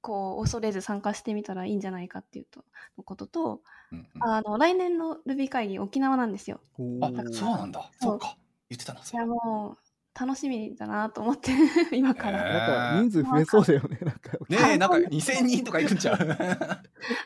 [0.00, 2.64] こう、恐れず参加してみたらいいんじゃないかっていうと、
[2.98, 3.62] のことと、
[3.92, 4.24] うんうん。
[4.24, 6.60] あの、来年の Ruby 会議、沖縄なんですよ。
[7.00, 7.90] あそうなんだ。
[8.00, 8.18] そう。
[8.18, 8.36] か。
[8.68, 9.85] 言ってたなそいや、もう、
[10.18, 11.50] 楽しみだなと思って、
[11.92, 12.40] 今から。
[12.48, 13.98] へなんか人数増えそうだよね。
[14.00, 16.18] なんかねえなんか2000人とか行くんちゃう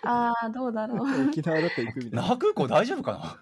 [0.02, 1.28] ああ、どうだろう。
[1.28, 2.22] 沖縄だったら行くみたい那な。
[2.22, 3.40] 覇空港大丈夫か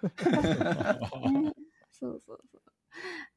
[1.31, 1.53] ね
[1.91, 2.61] そうそうそう。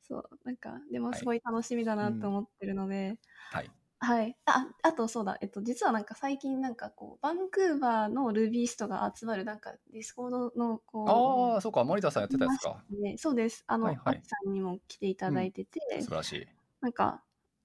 [0.03, 3.19] そう、なんか、でもはいすごい楽しみだなと思ってるので、
[3.51, 3.71] なはい
[4.05, 4.37] はい。
[4.47, 11.09] あ、あとそうだ、えっと、実はなんか最近なんかこう、バンクーバーの Rubyist が集まるなんか Discord のこう、
[11.55, 11.85] ああそうか。
[11.85, 12.83] 森田さんやってたやつか。
[12.91, 13.63] ね、そうです。
[13.69, 14.21] あの、はいはい。
[14.25, 16.49] さんにも来ていただいてて、素晴らしい。
[16.81, 17.23] なんか、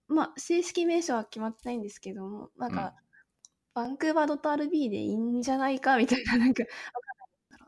[0.08, 2.94] まあ、正式名称は決まってないんですけども、なんか、
[3.74, 6.64] バンクーバー .rb でいいんじゃないかみたいな、なんか、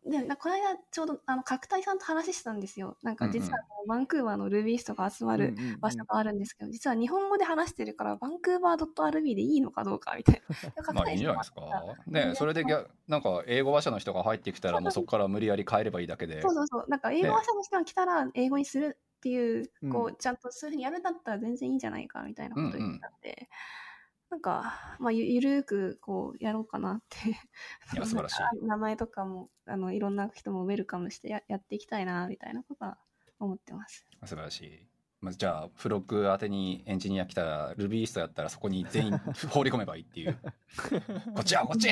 [0.05, 2.97] で、なこの間ちょうどあの角谷さんと話してたんですよ。
[3.03, 3.39] なんかうんうん。
[3.39, 5.79] 実はこうバンクーバーのルビーストが集まるうんうんうん。
[5.79, 10.41] 場所があるんですけど、実は日本語で話してるから、バンクーバー .rb でいいのかどうかみたい
[10.75, 10.83] な。
[10.93, 11.61] まあいいんじゃないですか。
[12.07, 12.63] ねねそれで
[13.07, 16.41] なんか英語話者の人が入ってきたらもうそこから無理やり変えればいいだけで。
[16.41, 16.85] そうそうそう。
[16.87, 19.91] なんか英語話者の人が来たら英語にするっていう、うん。
[19.91, 23.49] こう、ちゃんとそういうふうにやるんだったら全然いいんじゃないかみたいなこと言ってたんで、
[24.29, 27.29] なんか、まあゆ、ゆるーくこうやろうかなって。
[27.29, 27.33] い
[27.95, 32.97] や素晴らしい名前とかも、あの、いろんな人もウェルカムしてややっていきたいな、みたいなことは
[33.39, 34.05] 思ってます。
[34.25, 34.87] 素晴らしい。
[35.21, 39.17] まあ、じゃあ、フロッグ宛てにエンジニア来たら、ルビーストやったらそこに全員
[39.51, 40.39] 放り込めばいいっていう。
[41.35, 41.89] こっちはこっち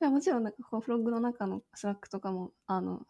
[0.00, 3.06] やもちろん、なんかこう、フロッグの中の Slack とかも、あの、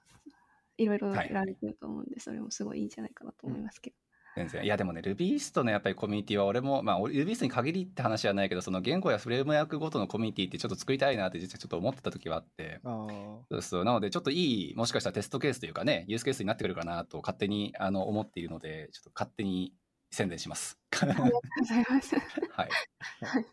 [0.78, 3.96] いろいろはいやられてると思うんで、それもすごいいいんじゃないかなと思いますけど。
[4.36, 4.64] 全然。
[4.64, 12.80] いや、でもね、 Rubyist のやっぱりコミュニティは俺も、まあ、 Rubyist に限りって話はないけど、その言語やフレームワークごとのコミュニティってちょっと作りたいなって実はちょっと思ってた時はあって。
[12.84, 13.06] あ
[13.50, 13.84] そうそう。
[13.84, 19.72] なので、ちょっといい、もしかしたらテストケースというかね、ユースケースになってくるかなと勝手にあの思っているので、ちょっと勝手に
[20.10, 20.78] 宣伝します。
[21.00, 21.30] ありがとう
[21.60, 22.14] ございます。
[22.52, 22.68] はい。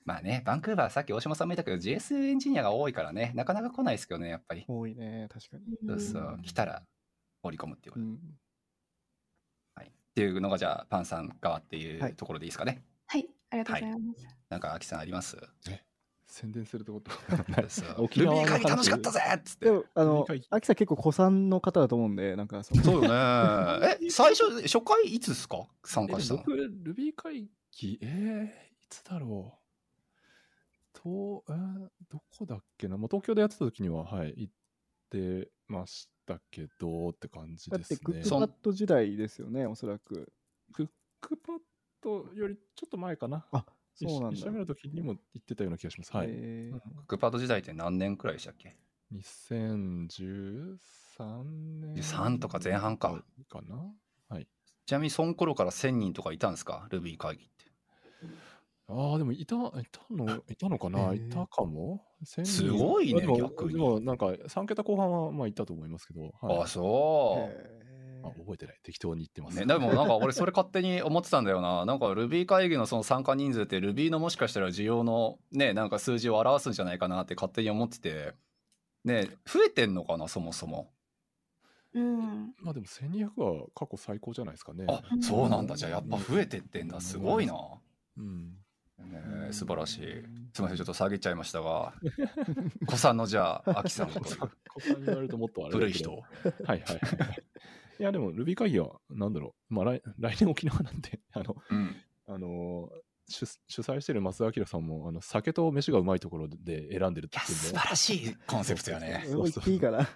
[0.05, 4.71] まあね、バンクーバーさっき大島さんも言ったけど、JS エンジニアが多いからね、なかなか来ないですけどね、やっぱりあ、。
[4.71, 5.63] 多いね、確かに。
[5.87, 6.39] そうそう。
[6.43, 6.83] 来たら
[7.41, 8.05] 放り込むっていうこと。
[8.05, 8.19] うん。
[10.15, 10.27] はい。
[10.27, 12.11] っていうのが、じゃあ、パンさん側っていはい。
[12.11, 12.83] うところでいいですかね？
[13.07, 14.27] はい、ありがとうございます。
[14.49, 15.37] なんか、アキさんあります？
[16.27, 17.11] 宣伝するとこと？
[18.01, 18.47] 沖ルビ縄の話？
[18.47, 19.65] ー会議楽しかったぜっつって。
[19.65, 19.71] で。
[19.71, 23.07] も、あの理解、アキさん結構古参の方だと思うんで、なんかその、そうよね。
[24.01, 25.67] え、最初、初回いつですか？
[25.83, 26.39] 参加したの？
[26.41, 30.99] え僕、ルビー会議、えー、いつだろう。
[30.99, 34.53] と、えーどこだっけな、まあ、東京でやってた時には、はい、行っ
[35.13, 37.99] てましたけどって感じだってですね。
[38.03, 40.31] クックパッド時代ですよね、おそらく。
[40.73, 40.89] クッ
[41.21, 41.57] クパッ
[42.01, 43.45] ドよりちょっと前かな。
[43.51, 44.51] あ、そうなんだ一緒。
[44.51, 46.15] にの時にも行ってたような気がします。
[46.15, 46.27] はい。
[46.29, 48.75] えークパート時代って何年くらいでしたっけ
[49.13, 51.93] ？2013年。
[51.93, 53.23] 13とか前半か。
[53.49, 53.93] かな。
[54.29, 54.47] はい。
[54.85, 56.87] ちなみにその頃から1000人とかいたんですか？
[56.89, 57.62] ルビー会議って。
[58.87, 67.51] ああ、でもいた、いたの、いたのかな、へーいたかも？1000人すごいねあでも逆にでもなんか3桁後半はまあいたと思いますけど、はいあ、そう。
[67.51, 67.83] え
[68.25, 68.79] あ覚えてない。
[68.83, 69.59] 適当に言ってます。
[69.59, 71.85] ね、でもなんか俺それ勝手に思ってたんだよな。
[71.85, 78.33] なんか Ruby 会議のその参加人数って Ruby のもしかしたら需要のね、なんか数字を表すんじゃないかなって勝手に思ってて。
[79.03, 80.89] ね、増えてんのかな、そもそも。
[81.93, 82.53] うん。
[82.61, 84.85] まあでも1200は過去最高じゃないですかね。
[84.87, 85.75] あ、そうなんだ。
[85.75, 87.01] じゃあやっぱ増えてってんだ。
[87.01, 87.53] すごいな。
[88.17, 88.62] うん。
[88.99, 90.01] ね、素晴らしい。
[90.53, 91.93] すみません、ちょっと下げちゃいましたが。
[92.85, 96.11] 子さんのじゃあ、アキさんのこここに言われるともっとあれ古い人。
[96.11, 96.21] はい
[96.65, 97.43] はいはい。
[97.99, 99.73] いやでも Ruby 会議はなんだろう。
[99.73, 101.95] まあ来来年沖縄なんで、あの、うん。
[102.27, 102.89] あの
[103.27, 109.23] 主主催してる増田明さんもあの酒と飯がうまいところで選んでるっいや、て言うんで素晴らしいコンセプトよね。
[109.27, 110.09] 俺も言っていいかな。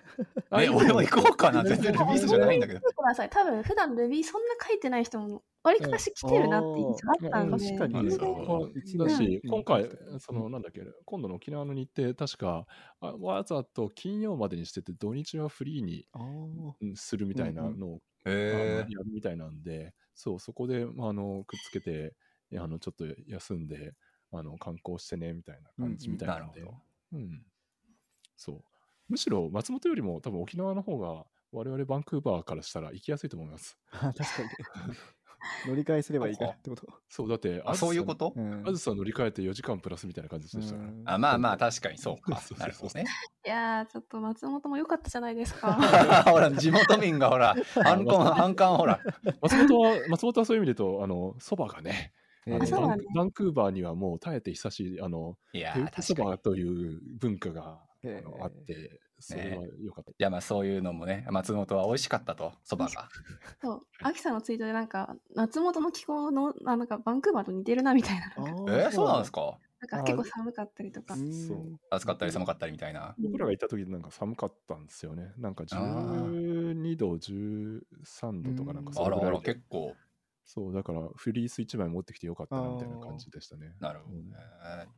[0.49, 1.63] あえ、俺も行こうかな。
[1.63, 2.79] 全然 Ruby じゃないんだけど。
[2.79, 3.29] 見てください。
[3.29, 7.65] 多分普段 Ruby そんな書いてない人も、割かし来てるなって印象あったんで。
[7.65, 8.71] 確かにそ
[9.03, 9.89] うだし、うん今回、
[10.19, 12.67] その、なんだっけ、今度の沖縄の日程、確か、
[12.99, 16.07] あわざと金曜までにしてて、土日はフリーに
[16.95, 22.15] するみたいなのを、やるみたいなんで、そう、そこで、まああの、くっつけて、
[22.55, 23.93] あの、ちょっと休んで、
[24.31, 26.77] あの、観光してね、みたいな感じみたいなんで、なるほ
[27.13, 27.17] ど。
[27.17, 27.45] うん。
[28.35, 28.63] そう。
[29.09, 33.77] むしろ、松本よりも多分沖縄の方が、我々バンクーバーからしたら行きやすいと思います。
[33.91, 34.49] あ確かに。
[35.65, 36.85] 乗り換えすればいいからってこと。
[37.07, 38.33] そう、だって、あ、そういうこと？
[38.35, 40.89] うんあずさ乗り換えて4時間プラスみたいな感じでしたから。
[40.89, 42.57] うんあまあまあ、確かにそうか そうそう。
[42.57, 43.05] そうなるほどね。
[43.45, 45.73] いやー、ちょっと松本も良かったじゃないですか。
[46.23, 48.99] ほら、地元民がほら、反感、反感ほら。
[49.41, 52.13] 松本は、松本はそういう意味で言うと、あの、そばがね、
[52.47, 57.81] えーバそうなんだンバンクーバーにはもう耐えて久しい、あの、いやー、手打ちそばという文化が、
[58.41, 60.11] あって、それは良かった。
[60.17, 63.09] や、まあそういうのもね、松本は美味しかったと、そばが。
[63.61, 68.31] そう、アキさんのツイートでなんか、松本の気候の、あなんかバンクーバーと似てるなみたいな。
[68.37, 69.57] あなんかーえー、そうなんですか？
[69.79, 71.15] なんか結構寒かったりとか。
[71.91, 73.15] 暑かったり寒かったりみたいな。
[73.19, 75.33] 僕らが行った時なんか寒かったんですよね。
[75.37, 79.95] なんかあー12度、13度とかなんかうんそあらあら、結構。
[80.47, 83.73] そう、だからフリース1枚持ってきてよかったなみたいな感じでしたね。
[83.81, 84.23] なるほどね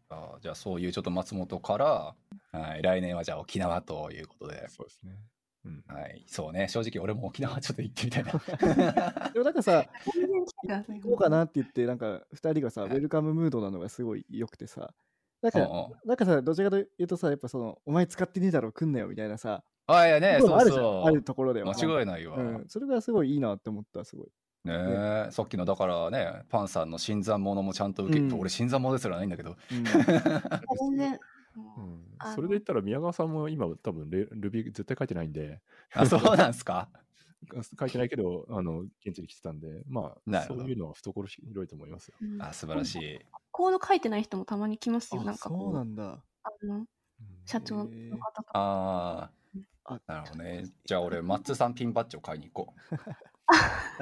[0.10, 0.16] うん。
[0.16, 2.16] あじゃあそういうちょっと松本から、
[2.52, 4.68] はい、来年はじゃあ沖縄ということで。
[4.70, 5.18] そうですね。
[5.66, 5.84] うん。
[5.88, 8.32] はい、そうね、正直俺も沖縄ちょっと行ってみたいな。
[9.34, 9.90] でもなんかさ。
[10.64, 14.94] 行こうかなって言って、なんか2人がさ、ウェルカムムードなのがすごい良くてさ、
[15.42, 20.56] なんか、なんかさ、どちらかというとさ、やっぱその、お前使ってねえだろ、来んなよみたいなさ、あいやね、そう。
[20.56, 21.74] あるところでは。
[21.74, 22.38] 間違いないわ。
[22.38, 24.28] うん、それがすごいいいなって思った、すごい。
[24.66, 24.74] ね
[25.28, 28.40] え、さっきのだからね、パンさんの新参者もちゃんと受け、うん。
[28.40, 29.84] 俺新参者ですらないんだけど、うん。
[29.84, 31.20] 全然、
[31.56, 32.04] うん。
[32.36, 35.62] それで言ったら宮川さんも今多分レ Ruby 絶対書いてないんで、
[35.94, 36.90] あそうなんですか？
[37.80, 42.16] 書いてないけど、あの、現地に来てたんで、まあ、そういうのは懐広いと思いますよ。
[42.22, 42.42] うん。
[42.42, 43.20] あ素晴らしい。
[43.52, 45.24] コード書いてない人もたまに来ますよ。
[45.24, 46.22] なあんかこそうなんだ。
[46.44, 46.86] あの
[47.46, 48.52] 社長の方とか。
[48.54, 49.32] あ
[49.86, 50.66] ああなるほどね。
[50.86, 52.96] じゃあ俺 Matz さんピンバッジを買いに行こあ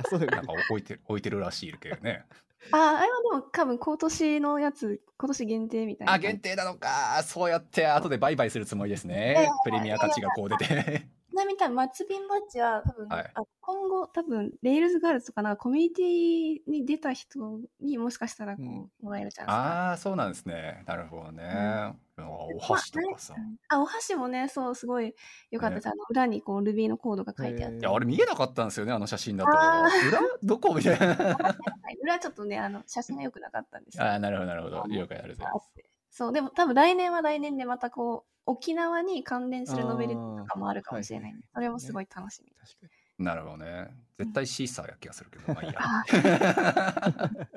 [0.09, 0.31] そうだよ。
[0.33, 2.25] うなんか 置いてる置いてるらしいけどね。
[2.71, 6.13] あ あ、あれはでも多分今年のやつ、今年限定みたいな。
[6.13, 7.23] あ限定なのか。
[7.23, 9.49] そうやって後で売買するつもりですね。
[9.63, 10.65] プレミア価値がこう出て。
[10.65, 13.31] ちなみに多分、 Matz ピンバッジは多分、はい。
[13.33, 18.91] あ今後多分、 Rails Girls とかなんかコミュニティに出た人にもしかしたらこう、うん。
[19.01, 19.89] もらえるじゃないですか。
[19.89, 20.83] ああそうなんですね。
[20.85, 23.35] なるほどね、あお箸とかさ。
[23.69, 25.13] あ、お箸もね、そう、すごい
[25.51, 25.75] 良かった。
[25.75, 25.87] です。
[25.87, 27.77] あの裏にこう、ルビーのコードが書いてあって。
[27.77, 29.51] いやあれ見えなかったんですよねあの写真だと。
[29.51, 30.19] あ裏？
[30.43, 30.73] どこ？
[30.73, 31.07] みたいな。
[31.15, 31.55] は
[31.91, 31.97] い。
[32.01, 34.03] 裏ちょっとね、あの写真が良くなかったんですよ。
[34.03, 34.83] あーなるほどなるほど。
[34.87, 42.51] 了解ありがとうございますそう、でも多分来年は来年でまたこう、沖縄に関連するノベルとかもあるかもしれないんで、それもすごい楽しみ。
[42.53, 43.87] 確かなるほどね
[44.17, 45.79] 絶対シーサーや気がするけどまあいいや。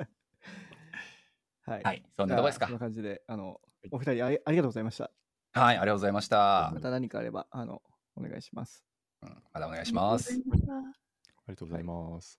[1.66, 1.82] はい。
[1.82, 5.10] はいそんなとこですかじゃあそんな感じで、あの、お二人ありありがとうございました。
[5.52, 7.82] はいありがとうございましたまた何かあれば、あの、
[8.16, 8.84] お願いします。
[9.22, 12.38] うんまたお願いしますありがとうございましたありがとうございます。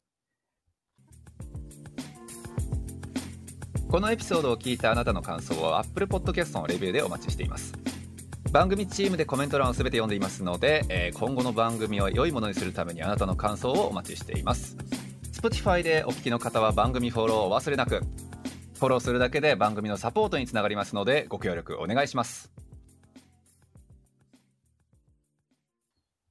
[3.91, 7.73] このエピソードを聞いたあなたの感想は Apple Podcast のレビューでお待ちしています。
[8.49, 14.77] 番組チームでコメント欄をすべて読んでいますので、えー今後の番組を良いものにするためにあなたの感想をお待ちしています。
[15.33, 17.99] Spotify でお聞きの方は番組フォローをお忘れなく
[18.79, 22.49] フォローするだけで番組のサポートにつながりますのでご協力お願いします。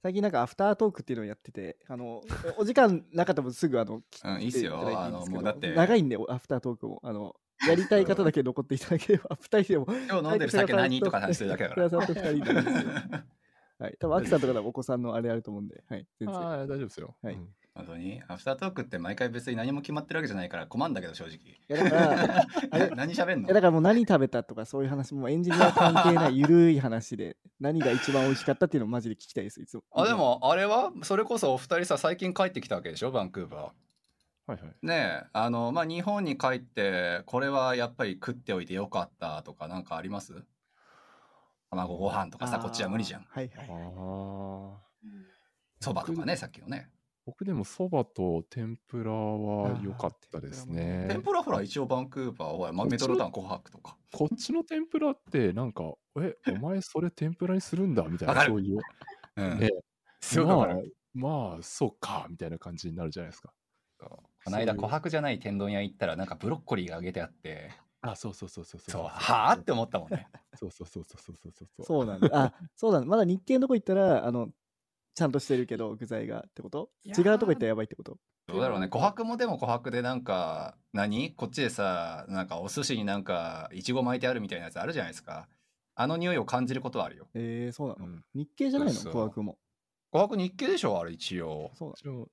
[0.02, 2.22] 最近なんかアフタートークっていうのをやってて、あの、
[2.56, 4.80] お時間なかったらすぐあの、うんいいっすよ。
[4.98, 7.00] あのもうだって長いんで、アフタートークも。
[7.04, 7.36] あの、
[7.68, 9.86] やりたい方だけ残っていただければ、 二人でも。
[9.88, 12.52] 今日飲んでる酒何とか話してるだけだからさんと二人で。
[13.78, 13.96] はい。
[13.98, 16.06] 多分、アキさんとかでもお子さんのあれあると思うんで、はい。
[16.18, 16.36] 全然。
[16.36, 17.16] ああ、大丈夫ですよ。
[17.22, 18.20] はいうん本当に？
[18.26, 23.46] アフタートークって毎回別に何も決まってるわけじゃないから困るんだけど正直いやだから、 あれ何喋んの？
[23.46, 30.92] いやだからもう何食べたとかそういう話もエンジニア関係ないゆるい話で 何が一番美味しかったっていうのをマジで聞きたいですいつもあでもあれは？
[31.04, 33.12] それこそお二人さ最近帰ってきたわけでしょ？
[33.12, 33.70] バンクーバー
[34.50, 34.74] はいはい。
[34.82, 40.44] ねえあのまあ日本に帰ってこれはやっぱり食っておいてよかったとかなんかあります？
[41.70, 43.26] 卵ご飯とかさこっちは無理じゃん。
[43.28, 43.66] はいはい。
[45.80, 46.90] そばとかねさっきのね。
[47.26, 51.06] 僕でもそばと天ぷらは良かったですね。
[51.08, 53.96] 天ぷらほら一応バンクーバーは、まあ、メトロタン琥珀とか。
[54.12, 58.78] こっちの天ぷらってなんか、え、お前それ天ぷらにするんだみたいな、そういう。
[59.36, 59.58] うん。
[59.60, 59.70] ね
[60.44, 60.78] まあ、
[61.14, 63.52] まあ、そうか、みたいな感じになるじゃないですか。
[64.44, 67.70] この間琥珀じゃない天丼屋行ったらなんかブロッコリーが揚げてあって。
[68.02, 69.02] あ、そうそうそうそうそう。
[69.02, 70.28] はあって思ったもんね。
[70.54, 71.86] そうそうそうそうそうそうそう。
[71.86, 72.28] そうなんだ。
[72.32, 73.06] あそうなんだ。
[73.06, 74.48] まだ日系のとこ行ったらあの
[75.14, 76.88] ちゃんとしてるけど具材がってこと？
[77.04, 78.16] 違うとこ行ったらやばいってこと？
[78.46, 78.86] どうだろうね。
[78.86, 81.34] 琥珀もでも琥珀でなんか何？
[81.34, 85.46] こっちでさなんかお寿司になんかいちご巻いてあるみたいなやつあるじゃないですか。
[85.96, 87.28] あの匂いを感じることはあるよ。
[87.34, 88.24] えー、そうなの、うん。
[88.34, 88.94] 日系じゃないの？
[88.94, 89.58] そう琥珀も。
[90.14, 90.98] 琥珀日系でしょ？
[90.98, 91.70] あれ一応。
[91.74, 92.22] そうなの。
[92.22, 92.28] 一応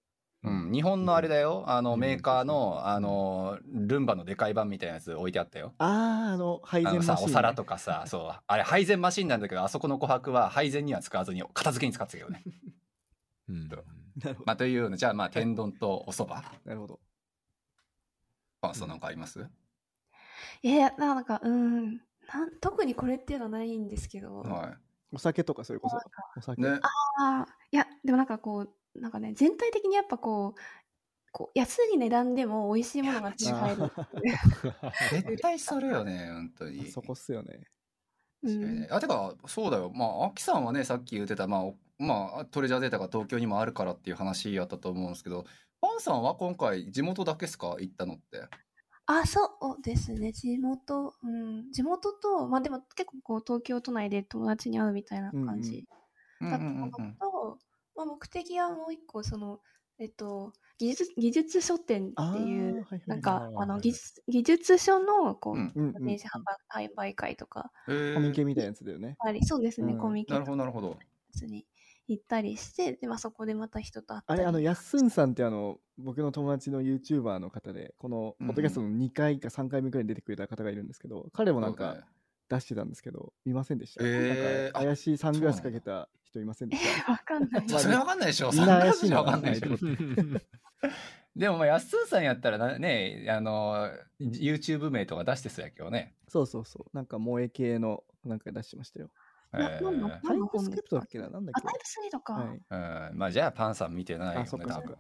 [0.48, 1.64] うん、日本のあれだよ。
[1.68, 5.74] あのうんメーカーうんのあのルンバのでかい版みたいなやつ置いてあったよ。
[5.78, 8.40] あーあの配あの膳マシン、ね、さお皿とかさそう。
[8.46, 12.44] あれ配膳マシンなんだけどあそこの琥珀は配膳には使わずに片付けに使ってたけどね。
[13.50, 13.70] うん。
[13.70, 13.84] そう。
[14.20, 14.46] なるほど。
[14.46, 16.42] まあというのじゃあまあ天丼とお蕎麦。
[16.66, 17.00] なるほど。
[18.62, 19.48] パンストなんかあります、
[20.64, 22.02] いや、なんか、うん。
[22.28, 24.78] なん特にこれっていうのはないんですけど、は
[25.14, 26.00] お酒とかそれこそお
[26.40, 26.80] い酒、ね。
[27.18, 27.52] あー。
[27.72, 30.62] いや、でもなんかこう、なんかね、全体的にやっぱこう、
[31.32, 33.92] こう安い値段でも美味しいものが手に入る。
[35.12, 36.90] 絶対それよね本当に。
[36.90, 37.62] そこっすよね。
[38.44, 38.88] うん。
[38.90, 39.92] あてかそうだよ。
[39.94, 45.46] まあアキさんはねさっき言ってたまあおまあトレジャーデータが東京にもあるからっていう話やったと思うんですけど
[45.82, 47.76] パンさんは今回地元だけですか？
[47.80, 48.48] 行ったのって。
[49.06, 49.46] あ、そ
[49.80, 50.34] うですね。
[50.34, 55.88] 地元、うん、地元と、まあでも結構こう東京都内で友達に会うみたいな感じ
[56.42, 57.27] うんだったのと、
[57.98, 59.60] まあ目的はもう一個、その、
[60.00, 66.42] えっと、技術技術書店っていう、はいはいはいなんかあのはい技術技術書のこう、うんうんうん電子販
[66.72, 68.14] 売販売会とかえー。
[68.14, 69.16] コミケみたいなやつだよね。
[69.20, 70.00] あり、そうですね、うん。
[70.00, 70.98] コミケなるほどなるほど。
[71.48, 71.66] に
[72.08, 74.40] 行ったりして、で、まあそこでまた人と会ったり。
[74.40, 81.98] あれあのやっすんさんってあの僕の友達の YouTuber の方でこのポッドキャストの2回か3回目くらいに出てくれた方がいるんですけど彼もなんか
[82.50, 84.64] 出してたんですけど見ませんでした、えー。
[84.64, 87.12] なんか怪しいサングラスかけた人いませんでした？
[87.12, 87.66] わかんない。
[87.68, 88.80] まあそれわかんないでしょそんなわ
[89.26, 89.78] かんないでしょは
[90.90, 90.92] い
[91.36, 93.90] でもまあ安通さんやったらなねあの
[94.20, 96.16] YouTube 名とか出してそうやけどね。
[96.28, 96.96] そうそうそう。
[96.96, 99.10] なんか萌え系のなんか出してましたよ。
[99.54, 101.30] えータイプスクリプトだっけな？
[101.30, 101.68] なんだっあ、け？
[101.68, 102.34] タイプ3とか。
[102.34, 103.12] はい。
[103.12, 104.98] うん、まあじゃあパンさん見てないよね多分。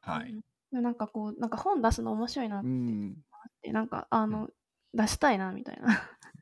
[0.00, 0.34] はい。
[0.72, 0.82] うん。
[0.82, 3.16] なんかこう、なんか本出すの面白いなっうん。
[3.62, 4.50] て、なんか、あの、
[4.92, 5.88] 出したいな、みたいな。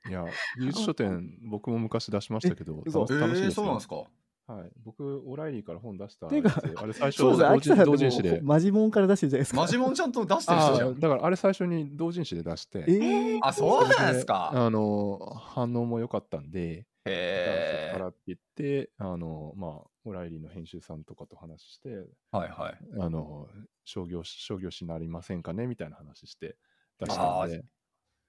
[0.08, 0.24] いや、
[0.60, 4.04] 技術書店、僕も昔出しましたけど、嘘楽楽しいですよそうなんですか？
[4.48, 4.70] はい。
[4.84, 8.40] 僕、オライリーから本出したてかやつあれ最初同人同人誌で。
[8.42, 9.60] マジモンから出してるじゃないですか。
[9.60, 10.88] マジモンちゃんと出してるあ人じゃん。
[10.90, 14.52] あだからあれ最初に同人誌で出して、えー、あ、そうなんですか？
[14.54, 21.96] あの、反応も良かったんで、へからって言って、あの、まあ、オライリーの編集さんとかと話して、
[22.30, 22.78] はいはい。
[23.00, 23.48] あの、
[23.84, 25.66] 商業、商業誌になりませんかね？
[25.66, 26.56] みたいな話して
[27.00, 27.64] 出したんで、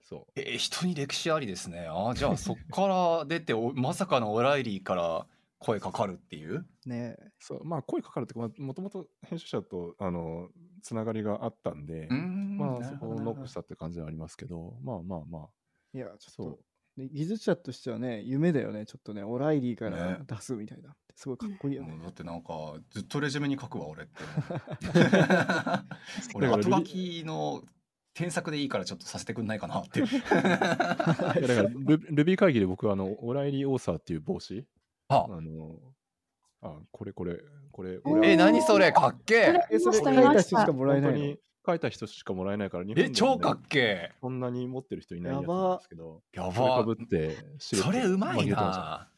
[0.08, 0.26] そう。
[0.40, 1.88] えー人に歴史ありですね。
[1.90, 5.28] あーじゃあそっから出てお まさかのオライリーから
[5.60, 6.66] 声かかるっていう？
[6.86, 10.50] ねそうまあ、声かかるってもともと編集者と、あの、
[10.84, 12.08] つながりがあったんで。
[12.08, 15.48] まあ、そこをノックしたって感じはありますけど、まあまあまあ、
[15.94, 16.60] いや、ちょそうっと、
[17.02, 18.86] ね、技術者としてはね、夢だよね。
[18.86, 20.96] ちょっとね、オライリーからね出すみたいな。
[21.16, 21.94] すごいかっこいいよね。
[21.94, 24.14] うんだってなんかずっとレジュメに書くわ俺って。
[26.36, 27.64] 俺後書きの
[28.18, 30.00] 添削でいいからちょっとさせてくんないかなって。
[30.02, 34.66] いやだからル、ルビー会議で僕は、あの、オライリーオーサーっていう帽子、
[35.08, 35.28] あ。
[35.30, 35.76] あの、
[36.64, 37.38] あ、これこれ、
[37.72, 39.68] これ、おーえ何それかっけえ。
[39.70, 40.42] え、それ書いた。
[40.42, 41.18] 人しかもらえないの。
[41.20, 46.40] 本当に書いた人しかもらえないから、日本ねえ超かっけそんなに持ってる人いないやつなんですけど、え。
[46.40, 46.94] やそれかばぶ。
[46.94, 49.12] って、それうまいな。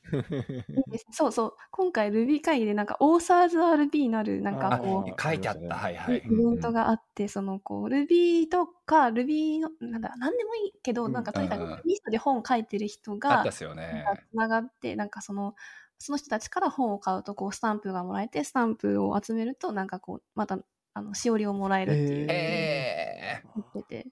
[1.11, 1.53] そうそう。
[1.69, 5.75] 今回 Ruby 会議でなんか、オーサーズ RB なる、なんかあこう、書いてあった。
[5.75, 6.21] はいはいイ。
[6.21, 14.05] ベントがあって、そのこう、Ruby とか Ruby の、なんだ、なんでもいいけど、うんなんかとにかくリストで本を書いてる人がたっ、すよね。
[14.31, 15.55] つながって、なんかその、
[15.99, 20.57] その人たちから本を買うと、こう、スタンプがもらえて、スタンプを集めると、なんかこう、また、
[20.99, 24.07] あの、しおりをもらえるっていう、え言ってて、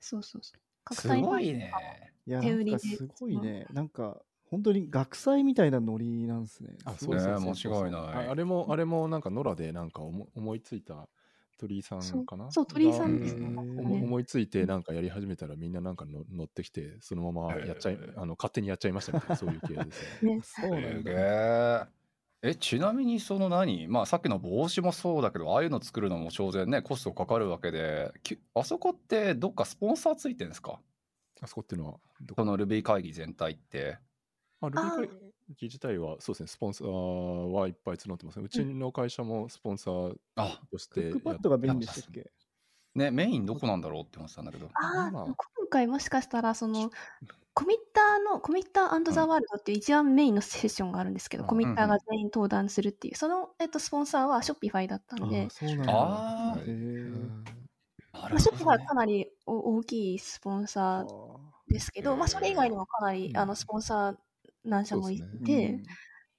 [0.00, 0.60] そうそうそう。
[0.90, 2.12] ー、すごいね。
[2.26, 3.66] いや、なん手売りでかすごいね。
[3.70, 6.78] なんか、本当に学祭みたいなノリなんですね。
[6.84, 11.08] あ、そうそうねそうそう間違いないああれも、あれもなんか野良でなんか思思いついた
[11.58, 12.54] 鳥居さんかな？
[12.54, 20.10] そう鳥居さんですね思思いついてなんかやり始めたらみんななんかの乗ってきて、そのままやっちゃい、あの勝手にやっちゃいましたみたいな、そういう系ですね。
[20.20, 20.40] ね。
[20.42, 21.12] そうなんだ。
[22.42, 22.50] え。
[22.50, 23.88] え、ちなみにその何？
[23.88, 30.80] まあさっきの帽子もそうだけど、ああいうの作るのも当然ね、コストかかるわけで、きあそこってどっかスポンサーついてるんですか？
[31.40, 32.42] あそこっていうのはどこ？
[32.42, 33.98] その Ruby 会議全体って。
[34.60, 38.44] あ、ルビー会議自体は、そうですね、スポンサーはいっぱい募ってますね。
[38.44, 41.10] うちの会社もスポンサーあ、としてやっ。
[41.12, 42.30] クックパッドがメインでしたっけ？
[42.94, 44.68] ね、メインどこなんだろうって思ってたんだけど。
[44.74, 45.36] ああ、まあ今
[45.70, 46.90] 回もしかしたら、その、
[47.58, 51.48] コミッターの、コミッターザ・ワールドっていう一番メインのセッションがあるんですけど、うん。
[51.48, 55.92] コミッターが全員登壇するっていう、その、えっと、スポンサーはショッピファイだったんであ、そうなんだ。
[55.92, 57.10] あーへー。
[58.12, 61.08] なまあ、ショッピファイはねかなりお大きいスポンサあー
[61.66, 63.36] ですけど、まあ、それ以外にもかなり、うん。
[63.36, 64.16] あの、スポンサー
[64.64, 65.82] 何社もいて、うん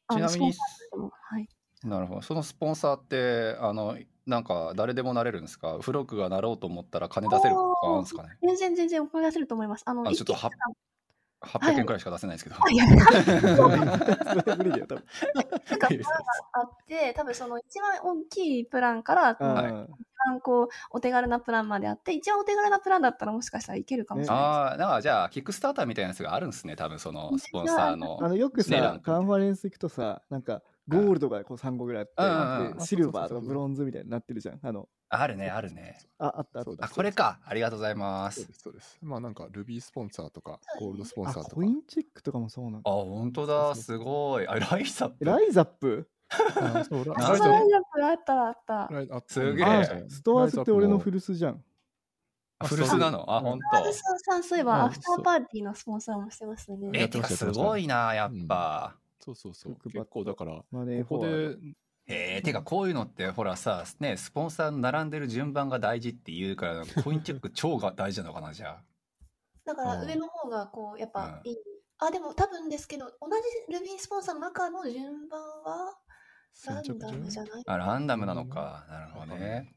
[0.08, 1.50] あのちなみにスポンサーでもはい。
[1.84, 2.22] なるほど。
[2.22, 5.80] そのスポンサーって、あの、なんか誰でもなれるんですか？
[5.82, 8.30] フロックがなろうと思ったら金出せるとかあるんですかね？
[8.42, 9.84] 全然全然お金出せると思います。
[9.86, 10.34] あの、あちょっと
[11.42, 12.56] 800円くらいしか出せないですけど。
[12.60, 12.86] あい や、
[14.58, 15.04] 無理だよ、多分。
[15.36, 16.10] なんかプランが
[16.54, 19.88] あって、多分その一番大きいプランから、一はいあ
[20.28, 28.18] 番こう、お手軽なプランまであって、一番お手軽なプランだったらもしかしたらいけるかもしれないああ、なんかじゃあ、キックスターターみたいなやつがあるんですね、多分そのスポンサーの。
[28.22, 34.60] あのよくさカンファレンス行くとさ、なんかゴールドがこう3個ぐらいあって、シルバーとかブロンズみたいになってるじゃん。
[34.62, 35.98] あの、あるね、あるね。
[36.18, 36.86] あ、あったあっそうた。
[36.86, 37.40] あ、これか。
[37.46, 38.54] ありがとうございますそうで。
[38.54, 38.98] す、そうです。
[39.02, 41.70] まあなんか Ruby スポンサーとか、ゴールドスポンあ、サーとかコイ。
[41.72, 42.92] ンチェックとかもそうなんあ、だ。
[42.92, 44.48] 本当だ、すごい。
[44.48, 45.26] あ、ライザ ップ。
[45.26, 46.10] ライザップ？
[46.32, 49.24] あそうラああ、そうラインナップあったあった。
[49.28, 51.64] すげえああストアーズって俺のフ古巣じゃん。
[52.60, 53.26] あ古巣なの？
[53.34, 56.90] あ、本アルサさん、そういえば、うんアフターパーティーのスポンサーもしてますね。
[56.94, 57.00] 当。
[57.00, 59.00] え、てかすごいな、やっぱ。
[59.20, 59.76] そうそうそう。
[59.90, 60.64] 結構だから、こ
[61.08, 61.58] こで、
[62.08, 68.84] えー、てかこういうのってほらさ、ね、スポンサー並んでる順番が大事って言うから、 コインチェック超が大事なのかな、じゃあ。
[69.66, 71.56] だから上の方がこうやっぱいい。
[72.00, 73.28] あでも多分ですけど同
[73.70, 75.94] じ Ruby スポンサーの中の順番は
[76.66, 77.64] ランダムじゃない？
[77.68, 78.86] あ、ランダムなのか。
[78.90, 79.76] なるほどね。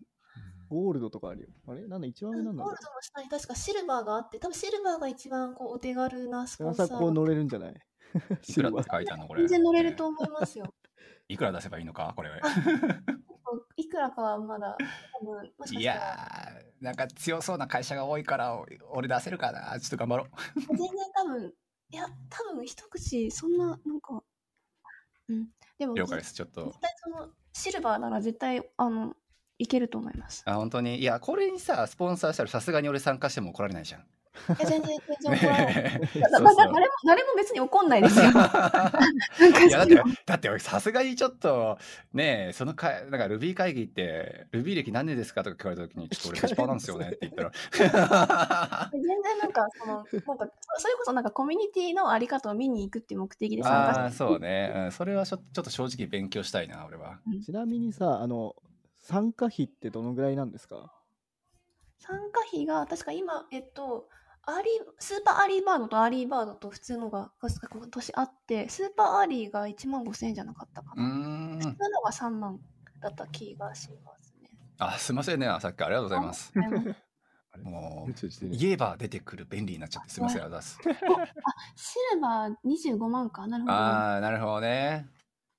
[0.71, 1.49] ゴールドとかあるよ。
[1.67, 1.87] あれ？
[1.87, 7.75] なんだ、一番上なんだろうゴールドの下に確かシルバーがあって多分シルバーが一番こうお手軽なスポンサーこう乗れるんじゃない？
[8.47, 9.41] いくらって書いてあるのこれ。
[9.43, 10.75] 全然乗れると思いますよ。
[11.29, 12.31] いくら出せばいいのかこれ。
[13.77, 14.77] いくらかはまだ
[15.21, 19.79] 多分もしかいしたらやー、なんか強そうな会社が多いから、お俺出せるかな。
[19.79, 20.29] ちょっと頑張ろう。
[20.77, 21.55] 全然多分
[21.91, 24.23] いや多分一口そんななんか
[25.29, 25.49] うん
[25.79, 26.35] でも了解です。
[26.35, 26.81] ちょっと絶。
[26.81, 29.15] 対そのシルバーなら絶対あの
[29.59, 30.43] いけると思います。
[30.47, 30.99] あ本当に？
[31.01, 34.07] いやこれにさスポンサーしたらさすがに俺参加しても怒られないじゃん。
[34.49, 36.01] え全然全然
[36.33, 36.51] 誰も
[37.05, 38.25] 誰も別に怒んないですよ。
[38.33, 38.91] なんか
[39.67, 39.95] いやだって
[40.27, 41.79] だって俺さすがにちょっと
[42.13, 48.91] ねえそのかなんか Ruby 会議って Ruby 歴何年ですかとか聞かれた時にちょっと俺フェチパーなんですよねって言ったら。
[48.93, 50.47] 全然なんかそのなんか
[50.77, 57.19] そそれこそなんかコミュニティのあり方を見に行くっていう目的で参加ああそうね、うん、それはちょちょっと正直勉強したいな俺は。
[57.45, 58.57] ちなみにさ、あの、
[58.99, 60.93] 参加費ってどのぐらいなんですか？
[61.99, 64.09] 参加費が確か今えっと
[64.45, 72.59] early super early bird と early bird と普通のが確か今年あって super early が1万5000円じゃなかったかうな、普通のが3万
[73.01, 74.51] だった気がしますね。
[74.79, 76.53] あすいませんねさっきありがとうございます。
[77.63, 81.27] もう言えば出てくる便利になっちゃってすいませんありがとうございま
[81.77, 81.95] す。
[81.95, 83.75] シルバー25万かなるほど。
[83.75, 85.07] ああなるほどね。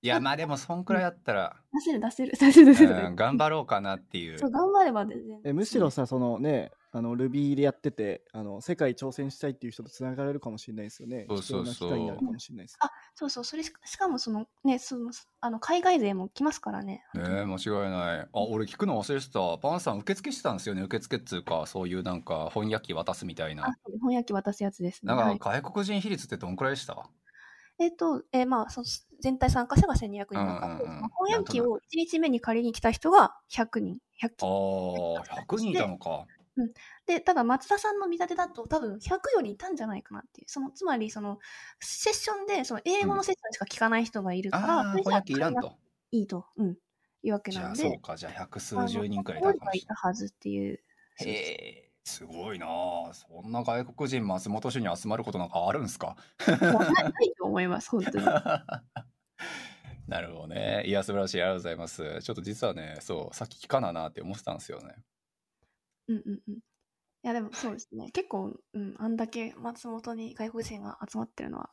[0.02, 3.08] いやまあでもそんくらいあったら、出せる出せる出せる出せる。
[3.08, 4.38] うん、頑張ろうかなっていう。
[4.38, 5.40] そう頑張れば全然。
[5.46, 11.26] えむしろさ、そのね、あの Ruby でやっててあの、世界挑戦したいっていう人とつながれるかもしれないですよね。
[11.28, 12.78] そうそうそう貴重な機会になるかもしれないです。
[12.82, 15.10] あそうそうそれしかしかもそのねその
[15.42, 17.04] あの海外勢も来ますからね。
[17.16, 18.20] ねえ間違いない。
[18.20, 19.58] あ俺聞くの忘れてた。
[19.58, 23.76] パンさん受付してたんですよね受付っつうかそういうなんか翻訳機渡すみたいあな。
[23.94, 25.12] 翻訳機渡すやつですね。
[25.12, 27.10] はいなんか外国人比率ってどんくらいでした、
[27.80, 28.88] えっ、と、えーまあその
[29.20, 34.00] 全体参加者が1200人の中で、うんうんうんその翻訳機を1日目に借りに来た人が100人。
[34.22, 36.26] 100ああ100人いたのか。
[37.06, 40.48] で、ただ松田さんの見立てだと多分100よりいたんじゃないかなっていう。
[40.50, 41.40] そのつまりその
[41.80, 45.74] セッションでその英語のセッションしか聞かない人がいるから、ああ翻訳機いらんと。
[46.12, 46.78] いいと、うん、
[47.24, 47.84] いうわけじゃなんで。
[47.84, 50.80] あそうかじゃあ百数十人くらいいたのかもしいたはずっていう。
[51.20, 51.36] れない。
[51.36, 51.38] へ
[51.88, 56.18] えすごいなあそんな外国人松本市に集まることなんかあるんすか？
[56.48, 58.26] ないと思います、本当に。
[60.08, 60.84] なるほどね。
[60.86, 61.42] いや、素晴らしい。
[61.42, 62.20] ありがとうございます。
[62.22, 64.96] ちょっと実はね、そう、さっき聞かななって思ってたんですよね。
[66.08, 66.54] うんうんうん。
[66.56, 66.60] い
[67.24, 68.12] や、でもそうですね。
[68.12, 71.70] 結構、うん、あんだけ松本に外国人が集まってるのは、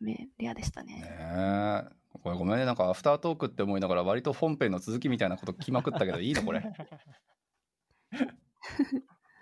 [0.00, 1.00] めレアでしたね。
[1.00, 1.84] ねえ。
[2.22, 2.64] これごめんね。
[2.66, 6.60] なんかアフタートークって思いながら割と本編の続きみたいなこと聞きまくったけど、いいのこれ。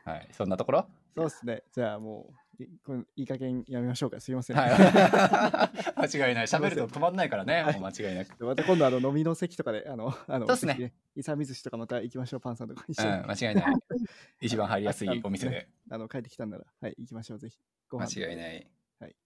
[0.04, 0.28] はい。
[0.32, 0.86] そんなところ？
[1.16, 1.62] そうですね。
[1.72, 2.34] じゃあもう、
[2.64, 4.20] いこれいい加減やめましょうか。
[4.20, 4.56] すいません。
[4.56, 4.70] はい。
[6.10, 6.46] 間違いない。
[6.46, 7.62] 喋ると止まんないからね。
[7.62, 8.44] はいもう間違いなく。
[8.44, 13.24] また今度あの飲みの席とかで、あの、あの、そうっすね席イサミ寿司とかまた行きましょう、パンさんとか一うん、緒に。
[13.24, 13.74] 間違いない。
[14.40, 15.68] 一番入りやすいお店で。
[15.90, 17.58] あの、帰ってきたんなら、はい、行きましょう、ぜひ。
[17.88, 18.70] ご間飯違いない。
[19.00, 19.16] はい。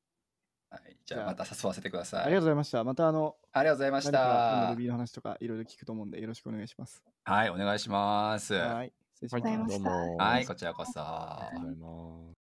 [0.71, 0.97] はい。
[1.05, 2.25] じゃあまた誘わせてください。
[2.25, 2.85] ありがとうございました。
[2.85, 4.77] またあの、ありがとうございましたル。
[4.77, 7.03] ビーの話とかいろいろ聞くと思うんで、よろしくお願いします。
[7.25, 8.55] はい、お願いします。
[8.55, 8.93] はい。
[9.15, 9.79] 失礼しはい、ます。
[9.79, 10.17] ございましたどうも。
[10.17, 10.93] はい、こちらこそ。
[10.97, 12.25] ありがとうございます。